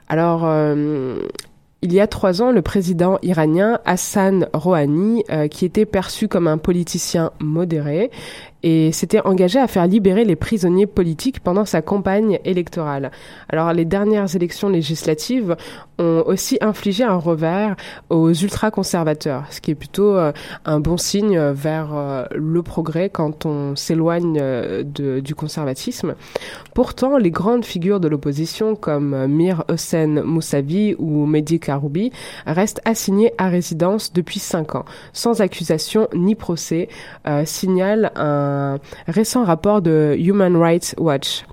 Alors, 0.08 0.46
euh, 0.46 1.20
il 1.82 1.94
y 1.94 2.00
a 2.00 2.08
trois 2.08 2.42
ans, 2.42 2.52
le 2.52 2.62
président 2.62 3.20
iranien 3.22 3.80
Hassan 3.86 4.48
Rouhani, 4.54 5.24
euh, 5.30 5.48
qui 5.48 5.66
était 5.66 5.86
perçu 5.86 6.28
comme 6.28 6.48
un 6.48 6.58
politicien 6.58 7.32
modéré, 7.40 8.10
et 8.66 8.92
s'était 8.92 9.22
engagé 9.26 9.60
à 9.60 9.68
faire 9.68 9.86
libérer 9.86 10.26
les 10.26 10.36
prisonniers 10.36 10.88
politiques 10.88 11.40
pendant 11.40 11.66
sa 11.66 11.84
campagne 11.84 12.40
électorale. 12.46 13.12
Alors 13.48 13.72
les 13.74 13.86
dernières 13.86 14.36
élections 14.36 14.70
législatives 14.70 15.56
ont 16.00 16.24
aussi 16.26 16.58
infligé 16.62 17.04
un 17.04 17.16
revers 17.16 17.76
aux 18.10 18.34
ultra-conservateurs, 18.34 19.46
ce 19.52 19.62
qui 19.62 19.72
est 19.72 19.76
plutôt 19.76 20.16
euh, 20.16 20.34
un 20.66 20.80
bon 20.80 20.98
signe 20.98 21.40
vers 21.52 21.92
euh, 21.94 22.26
le 22.34 22.64
progrès 22.64 23.10
quand 23.10 23.46
on 23.46 23.76
s'éloigne 23.76 24.40
euh, 24.42 24.84
du 24.84 25.36
conservatisme. 25.36 26.16
Pourtant, 26.74 27.18
les 27.18 27.32
grandes 27.32 27.66
figures 27.66 28.00
de 28.00 28.08
l'opposition 28.08 28.76
comme 28.76 29.28
Mir 29.28 29.64
Hossein 29.70 30.24
Moussavi 30.24 30.96
ou 30.98 31.28
Mehdi 31.28 31.60
Karoubi 31.60 32.12
restent 32.48 32.82
assignés 32.84 33.32
à 33.38 33.48
résidence 33.48 34.12
depuis 34.12 34.40
cinq 34.40 34.74
ans, 34.74 34.86
sans 35.14 35.42
accusation 35.42 36.08
ni 36.16 36.34
procès, 36.36 36.90
signale 37.46 38.12
un 38.16 38.55
récent 39.08 39.44
rapport 39.44 39.82
de 39.82 40.16
Human 40.18 40.56
Rights 40.56 40.96
Watch. 40.98 41.46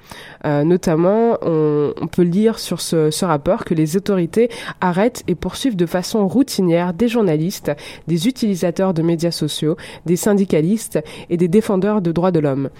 Euh, 0.44 0.64
notamment, 0.64 1.38
on, 1.42 2.06
peut 2.10 2.22
lire 2.22 2.58
sur 2.58 2.80
ce, 2.80 3.24
rapport 3.24 3.64
que 3.64 3.74
les 3.74 3.96
autorités 3.96 4.50
arrêtent 4.80 5.22
et 5.28 5.34
poursuivent 5.34 5.76
de 5.76 5.86
façon 5.86 6.26
routinière 6.26 6.94
des 6.94 7.08
journalistes, 7.08 7.72
des 8.08 8.26
utilisateurs 8.28 8.94
de 8.94 9.02
médias 9.02 9.30
sociaux, 9.30 9.76
des 10.06 10.16
syndicalistes 10.16 10.98
et 11.30 11.36
des 11.36 11.48
défendeurs 11.48 12.02
de 12.02 12.12
droits 12.12 12.32
de 12.32 12.40
l'homme 12.40 12.70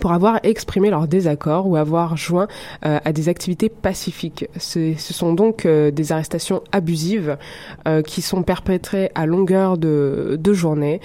pour 0.00 0.12
avoir 0.12 0.40
exprimé 0.42 0.90
leur 0.90 1.06
désaccord 1.06 1.68
ou 1.68 1.76
avoir 1.76 2.16
joint 2.16 2.48
euh, 2.84 2.98
à 3.04 3.12
des 3.12 3.28
activités 3.28 3.68
pacifiques. 3.68 4.46
Ce, 4.58 4.94
sont 4.98 5.32
donc 5.32 5.64
euh, 5.64 5.90
des 5.90 6.12
arrestations 6.12 6.62
abusives 6.72 7.38
euh, 7.86 8.02
qui 8.02 8.20
sont 8.20 8.42
perpétrées 8.42 9.10
à 9.14 9.26
longueur 9.26 9.78
de 9.78 10.52
journée. 10.52 11.00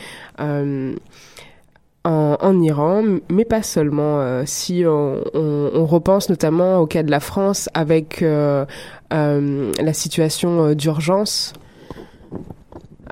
En, 2.03 2.37
en 2.39 2.59
Iran, 2.61 3.03
mais 3.29 3.45
pas 3.45 3.61
seulement. 3.63 4.19
Euh, 4.21 4.43
si 4.45 4.83
on, 4.87 5.21
on- 5.33 5.69
on 5.73 5.85
repense 5.85 6.29
notamment 6.29 6.79
au 6.79 6.87
cas 6.87 7.03
de 7.03 7.11
la 7.11 7.19
France 7.19 7.69
avec 7.73 8.21
euh, 8.23 8.65
euh, 9.13 9.71
la 9.81 9.93
situation 9.93 10.73
d'urgence. 10.73 11.53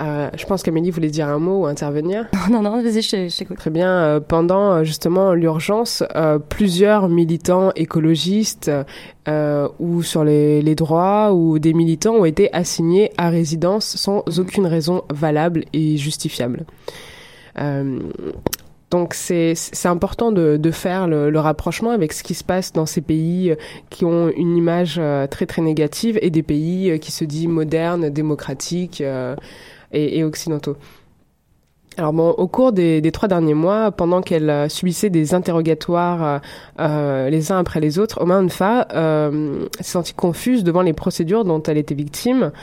Je 0.02 0.46
pense 0.46 0.64
qu'Amélie 0.64 0.92
voulait 0.92 1.10
dire 1.10 1.28
un 1.28 1.40
mot 1.40 1.64
ou 1.64 1.66
intervenir. 1.66 2.26
non, 2.50 2.62
non, 2.62 2.82
vas-y, 2.82 3.02
je 3.02 3.38
t'écoute. 3.38 3.58
Très 3.58 3.70
bien. 3.70 4.22
pendant 4.26 4.82
justement 4.86 5.34
l'urgence, 5.34 6.04
plusieurs 6.48 7.10
militants 7.10 7.72
écologistes 7.76 8.72
ou 9.28 10.02
sur 10.04 10.24
les, 10.24 10.62
les 10.62 10.76
droits 10.76 11.34
ou 11.34 11.60
des 11.60 11.74
militants 11.74 12.14
ont 12.16 12.24
été 12.24 12.52
assignés 12.54 13.12
à 13.18 13.28
résidence 13.30 13.98
sans 13.98 14.24
aucune 14.40 14.68
raison 14.68 15.04
valable 15.14 15.66
et 15.74 15.98
justifiable. 15.98 16.64
Euh, 17.60 18.00
donc 18.92 19.14
c'est 19.14 19.56
important 19.86 20.32
de, 20.32 20.58
de 20.58 20.72
faire 20.72 21.08
le, 21.08 21.30
le 21.30 21.40
rapprochement 21.40 21.92
avec 21.92 22.14
ce 22.14 22.24
qui 22.24 22.34
se 22.34 22.44
passe 22.44 22.74
dans 22.74 22.86
ces 22.86 23.02
pays 23.02 23.52
euh, 23.52 23.56
qui 23.90 24.06
ont 24.06 24.30
une 24.36 24.58
image 24.58 24.98
euh, 24.98 25.28
très 25.28 25.46
très 25.46 25.62
négative 25.62 26.18
et 26.22 26.30
des 26.30 26.44
pays 26.44 26.90
euh, 26.90 26.98
qui 26.98 27.12
se 27.12 27.24
disent 27.24 27.48
modernes, 27.48 28.10
démocratiques 28.10 29.02
et, 29.02 30.20
et 30.20 30.24
occidentaux. 30.24 30.78
Alors 31.98 32.14
bon, 32.14 32.30
au 32.30 32.48
cours 32.48 32.72
des, 32.72 33.02
des 33.02 33.12
trois 33.12 33.28
derniers 33.28 33.54
mois, 33.56 33.92
pendant 33.92 34.22
qu'elle 34.22 34.70
subissait 34.70 35.10
des 35.10 35.34
interrogatoires 35.34 36.40
euh, 36.80 37.30
les 37.30 37.52
uns 37.52 37.58
après 37.58 37.82
les 37.82 38.00
autres, 38.00 38.22
Oma 38.22 38.40
Onfa 38.40 38.88
euh, 38.94 39.66
s'est 39.80 39.84
sentie 39.84 40.14
confuse 40.14 40.64
devant 40.64 40.82
les 40.82 40.94
procédures 40.94 41.44
dont 41.44 41.62
elle 41.64 41.78
était 41.78 41.96
victime. 41.96 42.54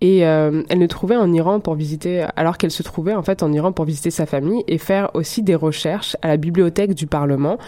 Et 0.00 0.26
euh, 0.26 0.62
elle 0.68 0.78
ne 0.78 0.86
trouvait 0.86 1.16
en 1.16 1.32
Iran 1.32 1.60
pour 1.60 1.74
visiter, 1.74 2.26
alors 2.36 2.58
qu'elle 2.58 2.70
se 2.70 2.82
trouvait 2.82 3.14
en 3.14 3.22
fait 3.22 3.42
en 3.42 3.52
Iran 3.52 3.72
pour 3.72 3.84
visiter 3.84 4.10
sa 4.10 4.26
famille 4.26 4.62
et 4.68 4.78
faire 4.78 5.10
aussi 5.14 5.42
des 5.42 5.54
recherches 5.54 6.16
à 6.22 6.28
la 6.28 6.36
bibliothèque 6.36 6.94
du 6.94 7.06
Parlement. 7.06 7.58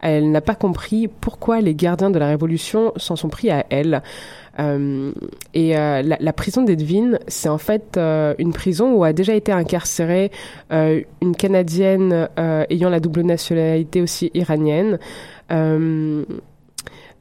Elle 0.00 0.30
n'a 0.30 0.42
pas 0.42 0.54
compris 0.54 1.08
pourquoi 1.08 1.62
les 1.62 1.74
gardiens 1.74 2.10
de 2.10 2.18
la 2.18 2.26
Révolution 2.26 2.92
s'en 2.96 3.16
sont 3.16 3.30
pris 3.30 3.50
à 3.50 3.64
elle. 3.70 4.02
Euh, 4.58 5.12
et 5.54 5.76
euh, 5.76 6.02
la, 6.02 6.16
la 6.20 6.32
prison 6.32 6.62
d'Edwin, 6.62 7.18
c'est 7.26 7.48
en 7.48 7.58
fait 7.58 7.96
euh, 7.96 8.34
une 8.38 8.52
prison 8.52 8.92
où 8.92 9.02
a 9.02 9.12
déjà 9.12 9.34
été 9.34 9.50
incarcérée 9.50 10.30
euh, 10.72 11.00
une 11.22 11.34
Canadienne 11.34 12.28
euh, 12.38 12.64
ayant 12.70 12.90
la 12.90 13.00
double 13.00 13.22
nationalité 13.22 14.02
aussi 14.02 14.30
iranienne. 14.34 14.98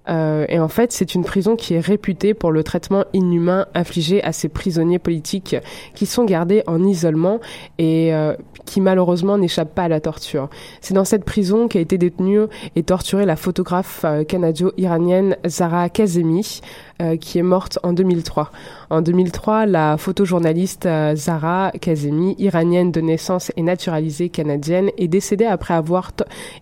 Euh, 0.09 0.45
et 0.49 0.59
en 0.59 0.67
fait, 0.67 0.91
c'est 0.91 1.15
une 1.15 1.23
prison 1.23 1.55
qui 1.55 1.75
est 1.75 1.79
réputée 1.79 2.33
pour 2.33 2.51
le 2.51 2.63
traitement 2.63 3.05
inhumain 3.13 3.67
infligé 3.73 4.23
à 4.23 4.31
ces 4.31 4.49
prisonniers 4.49 4.99
politiques 4.99 5.55
qui 5.95 6.05
sont 6.05 6.25
gardés 6.25 6.63
en 6.67 6.83
isolement 6.83 7.39
et 7.77 8.13
euh, 8.13 8.35
qui 8.65 8.81
malheureusement 8.81 9.37
n'échappent 9.37 9.75
pas 9.75 9.83
à 9.83 9.87
la 9.87 9.99
torture. 9.99 10.49
C'est 10.81 10.93
dans 10.93 11.05
cette 11.05 11.25
prison 11.25 11.67
qu'a 11.67 11.79
été 11.79 11.97
détenue 11.97 12.41
et 12.75 12.83
torturée 12.83 13.25
la 13.25 13.35
photographe 13.35 14.01
euh, 14.05 14.23
canado-iranienne 14.23 15.37
Zara 15.45 15.89
Kazemi, 15.89 16.61
euh, 17.01 17.17
qui 17.17 17.39
est 17.39 17.43
morte 17.43 17.79
en 17.83 17.93
2003. 17.93 18.51
En 18.93 19.01
2003, 19.01 19.65
la 19.65 19.97
photojournaliste 19.97 20.85
euh, 20.85 21.15
Zara 21.15 21.71
Kazemi, 21.81 22.35
iranienne 22.37 22.91
de 22.91 23.01
naissance 23.01 23.51
et 23.57 23.63
naturalisée 23.63 24.29
canadienne, 24.29 24.91
est 24.99 25.07
décédée 25.07 25.45
après 25.45 25.73
avoir 25.73 26.11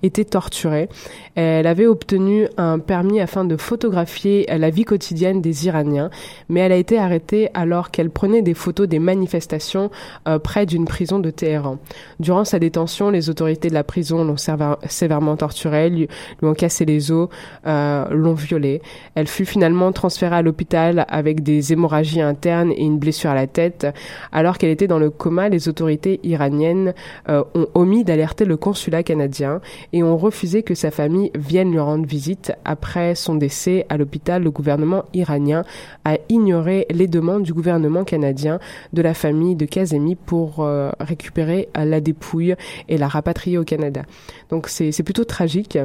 été 0.02 0.24
torturée. 0.24 0.88
Elle 1.36 1.68
avait 1.68 1.88
obtenu 1.88 2.48
un 2.56 2.80
permis 2.80 3.20
afin 3.20 3.44
de 3.44 3.58
photographier 3.58 4.46
la 4.50 4.70
vie 4.70 4.86
quotidienne 4.86 5.42
des 5.42 5.66
Iraniens, 5.68 6.10
mais 6.48 6.62
elle 6.62 6.72
a 6.72 6.78
été 6.78 6.98
arrêtée 6.98 7.50
alors 7.54 7.92
qu'elle 7.92 8.10
prenait 8.10 8.42
des 8.42 8.54
photos 8.54 8.88
des 8.88 9.00
manifestations 9.00 9.92
euh, 10.30 10.40
près 10.40 10.66
d'une 10.66 10.86
prison 10.86 11.20
de 11.20 11.32
Téhéran. 11.32 11.80
Durant 12.22 12.46
sa 12.46 12.60
détention, 12.60 13.10
les 13.10 13.30
autorités 13.30 13.68
de 13.68 13.74
la 13.74 13.84
prison 13.84 14.24
l'ont 14.24 14.38
sévère- 14.38 14.78
sévèrement 14.88 15.36
torturée, 15.36 15.90
lui, 15.90 16.08
ont 16.42 16.54
cassé 16.54 16.86
les 16.86 17.12
os, 17.12 17.28
euh, 17.68 18.06
l'ont 18.10 18.36
violée. 18.36 18.82
Elle 19.16 19.28
fut 19.28 19.46
finalement 19.46 19.92
transférée 19.92 20.38
à 20.38 20.42
l'hôpital 20.42 21.06
avec 21.10 21.44
des 21.44 21.74
hémorragies 21.74 22.21
internes 22.22 22.72
et 22.72 22.84
une 22.84 22.98
blessure 22.98 23.32
à 23.32 23.36
la 23.36 23.48
tête. 23.48 23.88
Alors 24.32 24.58
qu'elle 24.58 24.70
était 24.70 24.88
dans 24.88 25.00
le 25.00 25.10
coma, 25.10 25.50
les 25.50 25.68
autorités 25.68 26.20
iraniennes 26.24 26.94
euh, 27.30 27.44
ont 27.56 27.68
omis 27.74 28.04
d'alerter 28.04 28.46
le 28.46 28.58
consulat 28.58 29.04
canadien 29.04 29.62
et 29.94 30.04
ont 30.04 30.18
refusé 30.18 30.64
que 30.64 30.76
sa 30.76 30.92
famille 30.92 31.32
vienne 31.36 31.72
lui 31.72 31.80
rendre 31.80 32.06
visite. 32.06 32.54
Après 32.66 33.16
son 33.16 33.36
décès 33.36 33.86
à 33.90 33.98
l'hôpital, 33.98 34.44
le 34.44 34.52
gouvernement 34.52 35.04
iranien 35.14 35.64
a 36.06 36.18
ignoré 36.30 36.86
les 36.90 37.08
demandes 37.08 37.44
du 37.44 37.54
gouvernement 37.54 38.04
canadien 38.04 38.60
de 38.94 39.02
la 39.02 39.14
famille 39.14 39.56
de 39.56 39.66
Kazemi 39.66 40.16
pour 40.16 40.60
euh, 40.60 40.92
récupérer 41.00 41.70
la 41.76 42.02
dépouille 42.02 42.56
et 42.90 42.98
la 42.98 43.08
rapatrier 43.08 43.58
au 43.58 43.64
Canada. 43.64 44.04
Donc 44.50 44.68
c'est 44.68 45.04
plutôt 45.04 45.26
tragique. 45.26 45.78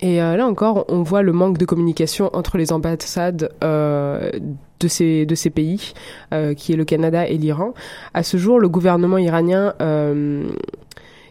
Et 0.00 0.22
euh, 0.22 0.36
là 0.36 0.46
encore, 0.46 0.86
on 0.88 1.02
voit 1.02 1.22
le 1.22 1.32
manque 1.32 1.58
de 1.58 1.64
communication 1.64 2.30
entre 2.32 2.56
les 2.56 2.72
ambassades 2.72 3.50
euh, 3.62 4.30
de 4.80 4.88
ces 4.88 5.26
de 5.26 5.34
ces 5.34 5.50
pays, 5.50 5.92
euh, 6.32 6.54
qui 6.54 6.72
est 6.72 6.76
le 6.76 6.84
Canada 6.84 7.26
et 7.28 7.36
l'Iran. 7.36 7.74
À 8.14 8.22
ce 8.22 8.36
jour, 8.38 8.58
le 8.58 8.68
gouvernement 8.68 9.18
iranien 9.18 9.74
euh, 9.82 10.48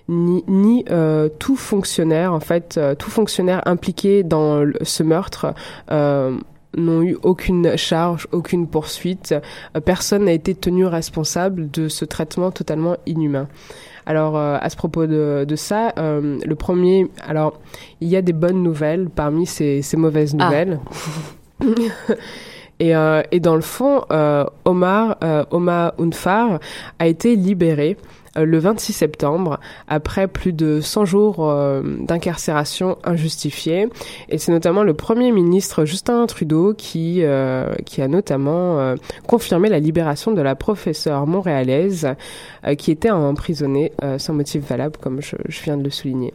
ni, 0.07 0.43
ni 0.47 0.85
euh, 0.89 1.29
tout 1.39 1.55
fonctionnaire, 1.55 2.33
en 2.33 2.39
fait, 2.39 2.75
euh, 2.77 2.95
tout 2.95 3.09
fonctionnaire 3.09 3.61
impliqué 3.65 4.23
dans 4.23 4.65
ce 4.81 5.03
meurtre. 5.03 5.53
Euh, 5.91 6.37
n'ont 6.77 7.01
eu 7.01 7.17
aucune 7.23 7.75
charge, 7.77 8.27
aucune 8.31 8.67
poursuite. 8.67 9.33
Euh, 9.75 9.79
Personne 9.79 10.25
n'a 10.25 10.33
été 10.33 10.53
tenu 10.53 10.85
responsable 10.85 11.71
de 11.71 11.87
ce 11.87 12.05
traitement 12.05 12.51
totalement 12.51 12.95
inhumain. 13.07 13.47
Alors, 14.09 14.35
euh, 14.37 14.57
à 14.59 14.69
ce 14.71 14.75
propos 14.75 15.05
de, 15.05 15.45
de 15.47 15.55
ça, 15.55 15.93
euh, 15.99 16.39
le 16.43 16.55
premier, 16.55 17.07
alors, 17.27 17.59
il 18.01 18.07
y 18.07 18.15
a 18.15 18.23
des 18.23 18.33
bonnes 18.33 18.63
nouvelles 18.63 19.07
parmi 19.07 19.45
ces, 19.45 19.83
ces 19.83 19.97
mauvaises 19.97 20.35
Ah. 20.39 20.45
nouvelles. 20.45 20.79
et, 22.79 22.95
euh, 22.95 23.21
et 23.31 23.39
dans 23.39 23.55
le 23.55 23.61
fond, 23.61 24.01
euh, 24.11 24.45
Omar, 24.65 25.17
euh, 25.23 25.45
Omar 25.51 25.93
Unfar 25.99 26.59
a 26.97 27.07
été 27.07 27.35
libéré 27.35 27.97
le 28.35 28.59
26 28.59 28.93
septembre, 28.93 29.59
après 29.87 30.27
plus 30.27 30.53
de 30.53 30.79
100 30.81 31.03
jours 31.03 31.51
d'incarcération 32.01 32.97
injustifiée. 33.03 33.89
Et 34.29 34.37
c'est 34.37 34.51
notamment 34.51 34.83
le 34.83 34.93
Premier 34.93 35.31
ministre 35.31 35.83
Justin 35.83 36.25
Trudeau 36.27 36.73
qui, 36.73 37.23
qui 37.85 38.01
a 38.01 38.07
notamment 38.07 38.93
confirmé 39.27 39.67
la 39.67 39.79
libération 39.79 40.31
de 40.31 40.41
la 40.41 40.55
professeure 40.55 41.25
montréalaise 41.25 42.07
qui 42.77 42.91
était 42.91 43.09
emprisonnée 43.09 43.91
euh, 44.03 44.17
sans 44.17 44.33
motif 44.33 44.67
valable, 44.67 44.97
comme 44.99 45.21
je, 45.21 45.35
je 45.47 45.61
viens 45.61 45.77
de 45.77 45.83
le 45.83 45.89
souligner. 45.89 46.33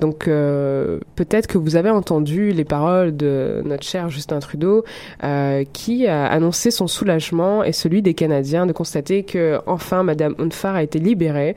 Donc 0.00 0.26
euh, 0.26 0.98
peut-être 1.14 1.46
que 1.46 1.58
vous 1.58 1.76
avez 1.76 1.90
entendu 1.90 2.52
les 2.52 2.64
paroles 2.64 3.16
de 3.16 3.62
notre 3.64 3.84
cher 3.84 4.10
Justin 4.10 4.40
Trudeau 4.40 4.84
euh, 5.22 5.64
qui 5.72 6.06
a 6.06 6.26
annoncé 6.26 6.70
son 6.70 6.86
soulagement 6.86 7.62
et 7.62 7.72
celui 7.72 8.02
des 8.02 8.14
Canadiens 8.14 8.66
de 8.66 8.72
constater 8.72 9.22
que 9.22 9.60
enfin 9.66 10.02
Madame 10.02 10.34
Unfar 10.38 10.74
a 10.74 10.82
été 10.82 10.98
libérée, 10.98 11.54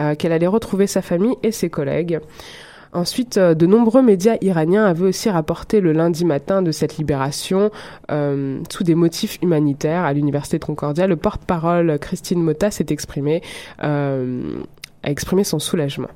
euh, 0.00 0.14
qu'elle 0.14 0.32
allait 0.32 0.46
retrouver 0.46 0.86
sa 0.86 1.02
famille 1.02 1.34
et 1.42 1.52
ses 1.52 1.68
collègues. 1.68 2.20
Ensuite, 2.92 3.36
euh, 3.36 3.54
de 3.54 3.66
nombreux 3.66 4.02
médias 4.02 4.36
iraniens 4.40 4.84
avaient 4.84 5.06
aussi 5.06 5.30
rapporté 5.30 5.80
le 5.80 5.92
lundi 5.92 6.24
matin 6.24 6.60
de 6.60 6.72
cette 6.72 6.98
libération 6.98 7.70
euh, 8.10 8.60
sous 8.68 8.82
des 8.82 8.96
motifs 8.96 9.38
humanitaires 9.42 10.04
à 10.04 10.12
l'université 10.12 10.58
de 10.58 10.64
Concordia. 10.64 11.06
Le 11.06 11.16
porte-parole 11.16 11.98
Christine 12.00 12.42
Mota 12.42 12.70
s'est 12.70 12.86
exprimé, 12.90 13.42
euh, 13.84 14.62
a 15.04 15.10
exprimé 15.10 15.44
son 15.44 15.60
soulagement. 15.60 16.08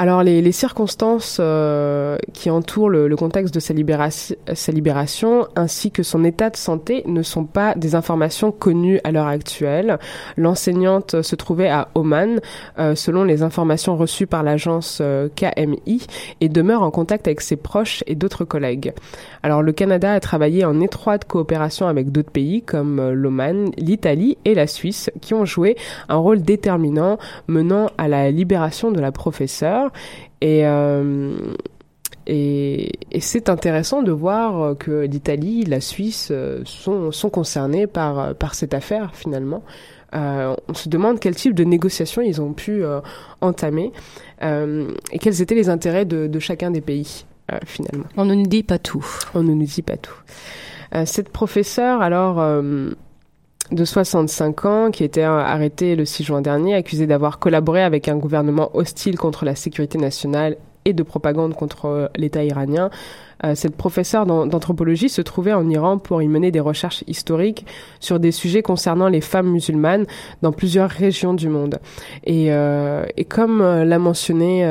Alors 0.00 0.22
les, 0.22 0.40
les 0.40 0.52
circonstances 0.52 1.36
euh, 1.40 2.16
qui 2.32 2.48
entourent 2.48 2.88
le, 2.88 3.06
le 3.06 3.16
contexte 3.16 3.52
de 3.52 3.60
sa, 3.60 3.74
libération, 3.74 4.34
sa 4.54 4.72
libération 4.72 5.46
ainsi 5.56 5.90
que 5.90 6.02
son 6.02 6.24
état 6.24 6.48
de 6.48 6.56
santé 6.56 7.02
ne 7.04 7.20
sont 7.20 7.44
pas 7.44 7.74
des 7.74 7.94
informations 7.94 8.50
connues 8.50 8.98
à 9.04 9.12
l'heure 9.12 9.26
actuelle. 9.26 9.98
L'enseignante 10.38 11.20
se 11.20 11.36
trouvait 11.36 11.68
à 11.68 11.88
Oman 11.94 12.40
euh, 12.78 12.94
selon 12.94 13.24
les 13.24 13.42
informations 13.42 13.94
reçues 13.94 14.26
par 14.26 14.42
l'agence 14.42 15.00
euh, 15.02 15.28
KMI 15.36 16.06
et 16.40 16.48
demeure 16.48 16.80
en 16.80 16.90
contact 16.90 17.28
avec 17.28 17.42
ses 17.42 17.56
proches 17.56 18.02
et 18.06 18.14
d'autres 18.14 18.46
collègues. 18.46 18.94
Alors 19.42 19.62
le 19.62 19.72
Canada 19.72 20.14
a 20.14 20.20
travaillé 20.20 20.64
en 20.64 20.80
étroite 20.80 21.26
coopération 21.26 21.86
avec 21.88 22.10
d'autres 22.10 22.30
pays 22.30 22.62
comme 22.62 23.00
euh, 23.00 23.12
l'Oman, 23.12 23.70
l'Italie 23.76 24.38
et 24.46 24.54
la 24.54 24.66
Suisse 24.66 25.10
qui 25.20 25.34
ont 25.34 25.44
joué 25.44 25.76
un 26.08 26.16
rôle 26.16 26.40
déterminant 26.40 27.18
menant 27.48 27.90
à 27.98 28.08
la 28.08 28.30
libération 28.30 28.90
de 28.90 29.00
la 29.00 29.12
professeure 29.12 29.89
et 30.40 30.66
euh, 30.66 31.54
et, 32.26 32.92
et 33.10 33.20
c'est 33.20 33.48
intéressant 33.48 34.02
de 34.02 34.12
voir 34.12 34.76
que 34.78 35.04
l'Italie, 35.04 35.64
la 35.64 35.80
Suisse 35.80 36.28
euh, 36.30 36.62
sont, 36.64 37.10
sont 37.10 37.30
concernés 37.30 37.86
par, 37.86 38.34
par 38.36 38.54
cette 38.54 38.72
affaire 38.72 39.14
finalement. 39.14 39.64
Euh, 40.14 40.54
on 40.68 40.74
se 40.74 40.88
demande 40.88 41.18
quel 41.20 41.34
type 41.34 41.54
de 41.54 41.64
négociations 41.64 42.22
ils 42.22 42.40
ont 42.40 42.52
pu 42.52 42.84
euh, 42.84 43.00
entamer 43.40 43.92
et 44.42 45.18
quels 45.18 45.42
étaient 45.42 45.54
les 45.54 45.68
intérêts 45.68 46.06
de, 46.06 46.26
de 46.26 46.38
chacun 46.38 46.70
des 46.70 46.80
pays 46.80 47.26
finalement. 47.66 48.06
On 48.16 48.24
ne 48.24 48.34
nous 48.34 48.46
dit 48.46 48.62
pas 48.62 48.78
tout. 48.78 49.04
On 49.34 49.42
ne 49.42 49.52
nous 49.52 49.66
dit 49.66 49.82
pas 49.82 49.98
tout. 49.98 50.14
Cette 51.04 51.28
professeure, 51.28 52.00
alors, 52.00 52.40
de 53.72 53.84
65 53.84 54.64
ans, 54.64 54.90
qui 54.90 55.04
était 55.04 55.22
arrêtée 55.22 55.96
le 55.96 56.04
6 56.04 56.24
juin 56.24 56.40
dernier, 56.40 56.74
accusée 56.74 57.06
d'avoir 57.06 57.38
collaboré 57.38 57.82
avec 57.82 58.08
un 58.08 58.16
gouvernement 58.16 58.70
hostile 58.74 59.16
contre 59.16 59.44
la 59.44 59.54
sécurité 59.54 59.98
nationale 59.98 60.56
et 60.84 60.92
de 60.92 61.02
propagande 61.02 61.54
contre 61.54 61.86
euh, 61.86 62.06
l'État 62.16 62.42
iranien. 62.42 62.90
Euh, 63.44 63.54
cette 63.54 63.76
professeure 63.76 64.26
d'an- 64.26 64.46
d'anthropologie 64.46 65.08
se 65.08 65.22
trouvait 65.22 65.52
en 65.52 65.68
Iran 65.68 65.98
pour 65.98 66.22
y 66.22 66.28
mener 66.28 66.50
des 66.50 66.60
recherches 66.60 67.04
historiques 67.06 67.66
sur 68.00 68.18
des 68.18 68.32
sujets 68.32 68.62
concernant 68.62 69.08
les 69.08 69.20
femmes 69.20 69.48
musulmanes 69.50 70.06
dans 70.42 70.52
plusieurs 70.52 70.90
régions 70.90 71.34
du 71.34 71.48
monde. 71.48 71.80
Et, 72.24 72.46
euh, 72.52 73.04
et 73.16 73.24
comme 73.24 73.60
euh, 73.60 73.84
l'a 73.84 73.98
mentionné 73.98 74.64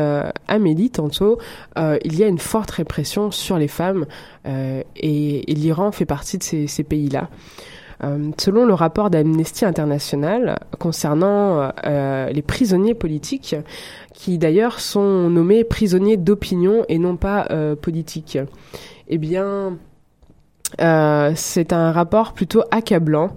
Amélie 0.47 0.89
tantôt, 0.89 1.37
il 1.77 2.17
y 2.17 2.23
a 2.23 2.27
une 2.27 2.39
forte 2.39 2.71
répression 2.71 3.31
sur 3.31 3.57
les 3.57 3.67
femmes 3.67 4.05
et, 4.45 5.43
l'Iran 5.47 5.91
fait 5.91 6.05
partie 6.05 6.37
de 6.37 6.43
ces 6.43 6.83
pays-là. 6.83 7.29
Euh, 8.01 8.31
selon 8.37 8.65
le 8.65 8.73
rapport 8.73 9.09
d'Amnesty 9.09 9.65
International 9.65 10.59
concernant 10.79 11.71
euh, 11.85 12.29
les 12.29 12.41
prisonniers 12.41 12.93
politiques, 12.93 13.55
qui 14.13 14.37
d'ailleurs 14.37 14.79
sont 14.79 15.29
nommés 15.29 15.63
prisonniers 15.63 16.17
d'opinion 16.17 16.85
et 16.87 16.97
non 16.97 17.17
pas 17.17 17.47
euh, 17.51 17.75
politiques, 17.75 18.37
eh 19.09 19.17
bien, 19.17 19.77
euh, 20.81 21.31
c'est 21.35 21.73
un 21.73 21.91
rapport 21.91 22.33
plutôt 22.33 22.63
accablant. 22.71 23.31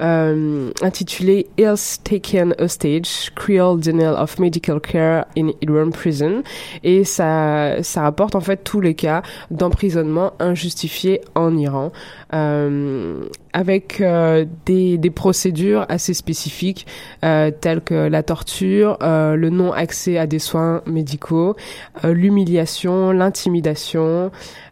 Euh, 0.00 0.70
intitulé 0.82 1.46
Ills 1.58 1.98
Taken 2.02 2.54
Hostage, 2.58 3.30
Creole 3.34 3.80
Denial 3.80 4.14
of 4.14 4.38
Medical 4.38 4.80
Care 4.80 5.26
in 5.36 5.50
Iran 5.62 5.90
Prison. 5.90 6.42
Et 6.82 7.04
ça, 7.04 7.82
ça 7.82 8.02
rapporte 8.02 8.34
en 8.34 8.40
fait 8.40 8.64
tous 8.64 8.80
les 8.80 8.94
cas 8.94 9.22
d'emprisonnement 9.50 10.32
injustifié 10.38 11.20
en 11.34 11.56
Iran, 11.56 11.92
euh, 12.32 13.24
avec 13.52 14.00
euh, 14.00 14.44
des, 14.66 14.98
des 14.98 15.10
procédures 15.10 15.84
assez 15.88 16.14
spécifiques, 16.14 16.86
euh, 17.24 17.50
telles 17.50 17.80
que 17.80 18.08
la 18.08 18.22
torture, 18.22 18.96
euh, 19.02 19.36
le 19.36 19.50
non-accès 19.50 20.18
à 20.18 20.26
des 20.26 20.38
soins 20.38 20.82
médicaux, 20.86 21.56
euh, 22.04 22.12
l'humiliation, 22.12 23.10
l'intimidation, 23.12 24.30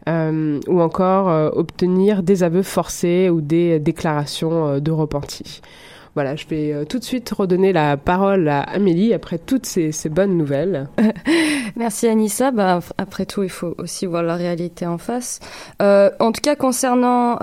euh, 0.08 0.60
ou 0.66 0.80
encore 0.80 1.28
euh, 1.28 1.50
obtenir 1.52 2.22
des 2.22 2.42
aveux 2.42 2.62
forcés 2.62 3.30
ou 3.30 3.40
des 3.40 3.78
déclarations 3.78 4.66
euh, 4.66 4.80
de 4.80 4.90
repenti. 4.90 5.60
Voilà, 6.14 6.34
je 6.34 6.46
vais 6.48 6.72
euh, 6.72 6.84
tout 6.84 6.98
de 6.98 7.04
suite 7.04 7.30
redonner 7.30 7.72
la 7.72 7.96
parole 7.96 8.48
à 8.48 8.62
Amélie 8.62 9.14
après 9.14 9.38
toutes 9.38 9.66
ces, 9.66 9.92
bonnes 10.08 10.36
nouvelles. 10.36 10.88
Merci 11.76 12.08
Anissa. 12.08 12.50
Bah, 12.50 12.80
après 12.96 13.26
tout, 13.26 13.42
il 13.42 13.50
faut 13.50 13.74
aussi 13.78 14.06
voir 14.06 14.22
la 14.22 14.34
réalité 14.34 14.86
en 14.86 14.98
face. 14.98 15.38
En 15.80 16.32
tout 16.32 16.40
cas, 16.42 16.56
concernant, 16.56 17.36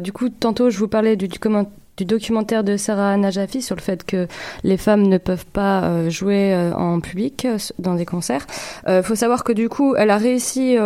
du 0.00 0.12
coup, 0.12 0.30
tantôt 0.30 0.70
je 0.70 0.78
vous 0.78 0.88
parlais 0.88 1.16
du, 1.16 1.28
du, 1.28 1.38
comment- 1.38 1.70
du 1.98 2.04
documentaire 2.04 2.62
de 2.62 2.76
Sarah 2.76 3.16
Najafi 3.16 3.60
sur 3.60 3.74
le 3.74 3.80
fait 3.80 4.04
que 4.04 4.28
les 4.62 4.76
femmes 4.76 5.08
ne 5.08 5.18
peuvent 5.18 5.46
pas 5.46 5.82
euh, 5.82 6.10
jouer 6.10 6.54
euh, 6.54 6.72
en 6.72 7.00
public 7.00 7.44
euh, 7.44 7.58
dans 7.80 7.94
des 7.94 8.06
concerts. 8.06 8.46
Il 8.86 9.02
faut 9.02 9.16
savoir 9.16 9.42
que 9.42 9.52
du 9.52 9.68
coup, 9.68 9.96
elle 9.96 10.10
a 10.10 10.16
réussi, 10.16 10.76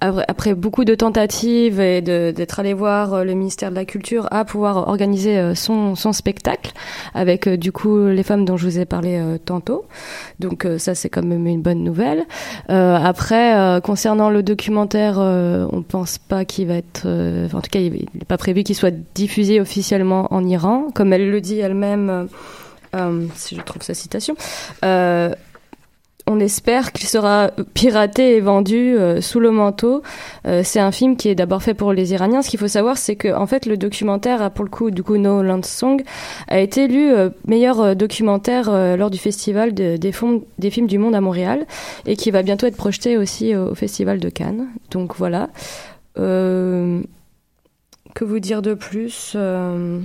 après 0.00 0.54
beaucoup 0.54 0.84
de 0.84 0.94
tentatives 0.94 1.80
et 1.80 2.00
d'être 2.00 2.60
allée 2.60 2.72
voir 2.72 3.24
le 3.24 3.34
ministère 3.34 3.70
de 3.70 3.74
la 3.74 3.84
Culture, 3.84 4.28
à 4.30 4.44
pouvoir 4.44 4.88
organiser 4.88 5.54
son, 5.54 5.96
son 5.96 6.12
spectacle 6.12 6.72
avec 7.14 7.48
du 7.48 7.72
coup 7.72 8.06
les 8.06 8.22
femmes 8.22 8.44
dont 8.44 8.56
je 8.56 8.66
vous 8.66 8.78
ai 8.78 8.84
parlé 8.84 9.20
tantôt. 9.44 9.86
Donc 10.38 10.66
ça 10.78 10.94
c'est 10.94 11.08
quand 11.08 11.24
même 11.24 11.46
une 11.46 11.60
bonne 11.60 11.82
nouvelle. 11.82 12.24
Après 12.68 13.80
concernant 13.82 14.30
le 14.30 14.42
documentaire, 14.42 15.18
on 15.18 15.82
pense 15.82 16.18
pas 16.18 16.44
qu'il 16.44 16.68
va 16.68 16.74
être, 16.74 17.06
en 17.06 17.60
tout 17.60 17.70
cas 17.70 17.80
il 17.80 17.92
n'est 17.92 18.24
pas 18.26 18.38
prévu 18.38 18.62
qu'il 18.62 18.76
soit 18.76 18.94
diffusé 19.14 19.60
officiellement 19.60 19.87
en 20.30 20.44
Iran, 20.46 20.86
comme 20.94 21.12
elle 21.12 21.30
le 21.30 21.40
dit 21.40 21.58
elle-même. 21.58 22.10
euh, 22.10 22.24
euh, 22.96 23.26
si 23.34 23.54
je 23.54 23.60
trouve 23.60 23.82
sa 23.82 23.92
citation. 23.92 24.34
Euh, 24.84 25.30
on 26.26 26.40
espère 26.40 26.92
qu'il 26.92 27.06
sera 27.08 27.50
piraté 27.74 28.36
et 28.36 28.40
vendu 28.40 28.96
sous 29.20 29.40
le 29.40 29.50
manteau. 29.50 30.02
C'est 30.62 30.78
un 30.78 30.92
film 30.92 31.16
qui 31.16 31.30
est 31.30 31.34
d'abord 31.34 31.62
fait 31.62 31.72
pour 31.72 31.94
les 31.94 32.12
Iraniens. 32.12 32.42
Ce 32.42 32.50
qu'il 32.50 32.58
faut 32.58 32.68
savoir, 32.68 32.98
c'est 32.98 33.16
que 33.16 33.34
en 33.34 33.46
fait, 33.46 33.64
le 33.64 33.78
documentaire, 33.78 34.42
a 34.42 34.50
pour 34.50 34.62
le 34.66 34.70
coup, 34.70 34.90
du 34.90 35.02
coup, 35.02 35.16
No 35.16 35.42
a 36.48 36.58
été 36.58 36.84
élu 36.84 37.12
meilleur 37.46 37.96
documentaire 37.96 38.70
lors 38.98 39.08
du 39.08 39.16
festival 39.16 39.72
de- 39.72 39.96
des, 39.96 40.12
films 40.70 40.86
du 40.86 40.98
monde 40.98 41.14
à 41.14 41.22
Montréal 41.22 41.66
et 42.04 42.14
qui 42.14 42.30
va 42.30 42.42
bientôt 42.42 42.66
être 42.66 42.76
projeté 42.76 43.16
aussi 43.16 43.56
au 43.56 43.74
festival 43.74 44.20
de 44.20 44.28
Cannes. 44.28 44.66
Donc 44.90 45.16
voilà. 45.16 45.48
Euh, 48.18 48.24
que 48.24 48.24
vous 48.24 48.40
dire 48.40 48.62
de 48.62 48.74
plus 48.74 49.36
Euh, 49.36 50.00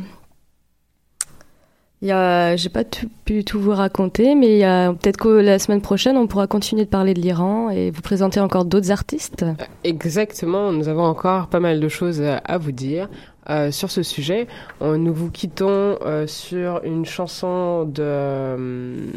j'ai 2.58 2.70
pas 2.70 2.84
pu 3.24 3.46
tout 3.46 3.62
vous 3.62 3.72
raconter, 3.72 4.36
mais 4.36 4.60
peut-être 5.02 5.18
que 5.18 5.30
la 5.30 5.58
semaine 5.58 5.82
prochaine, 5.82 6.18
on 6.18 6.28
pourra 6.28 6.48
continuer 6.48 6.84
de 6.84 6.90
parler 6.90 7.14
de 7.14 7.22
l'Iran 7.22 7.70
et 7.70 7.92
vous 7.92 8.02
présenter 8.02 8.42
encore 8.42 8.66
d'autres 8.66 8.92
artistes. 8.92 9.46
Exactement, 9.86 10.74
nous 10.74 10.90
avons 10.90 11.06
encore 11.06 11.48
pas 11.48 11.62
mal 11.62 11.80
de 11.80 11.88
choses 11.88 12.22
à 12.22 12.38
à 12.38 12.58
vous 12.58 12.74
dire. 12.74 13.08
euh, 13.50 13.72
sur 13.72 13.92
ce 13.92 14.04
sujet. 14.04 14.48
Euh, 14.82 14.98
nous 14.98 15.14
vous 15.14 15.30
quittons 15.30 15.98
euh, 16.06 16.28
sur 16.28 16.82
une 16.84 17.06
chanson 17.06 17.86
de, 17.86 18.02
euh, 18.02 19.08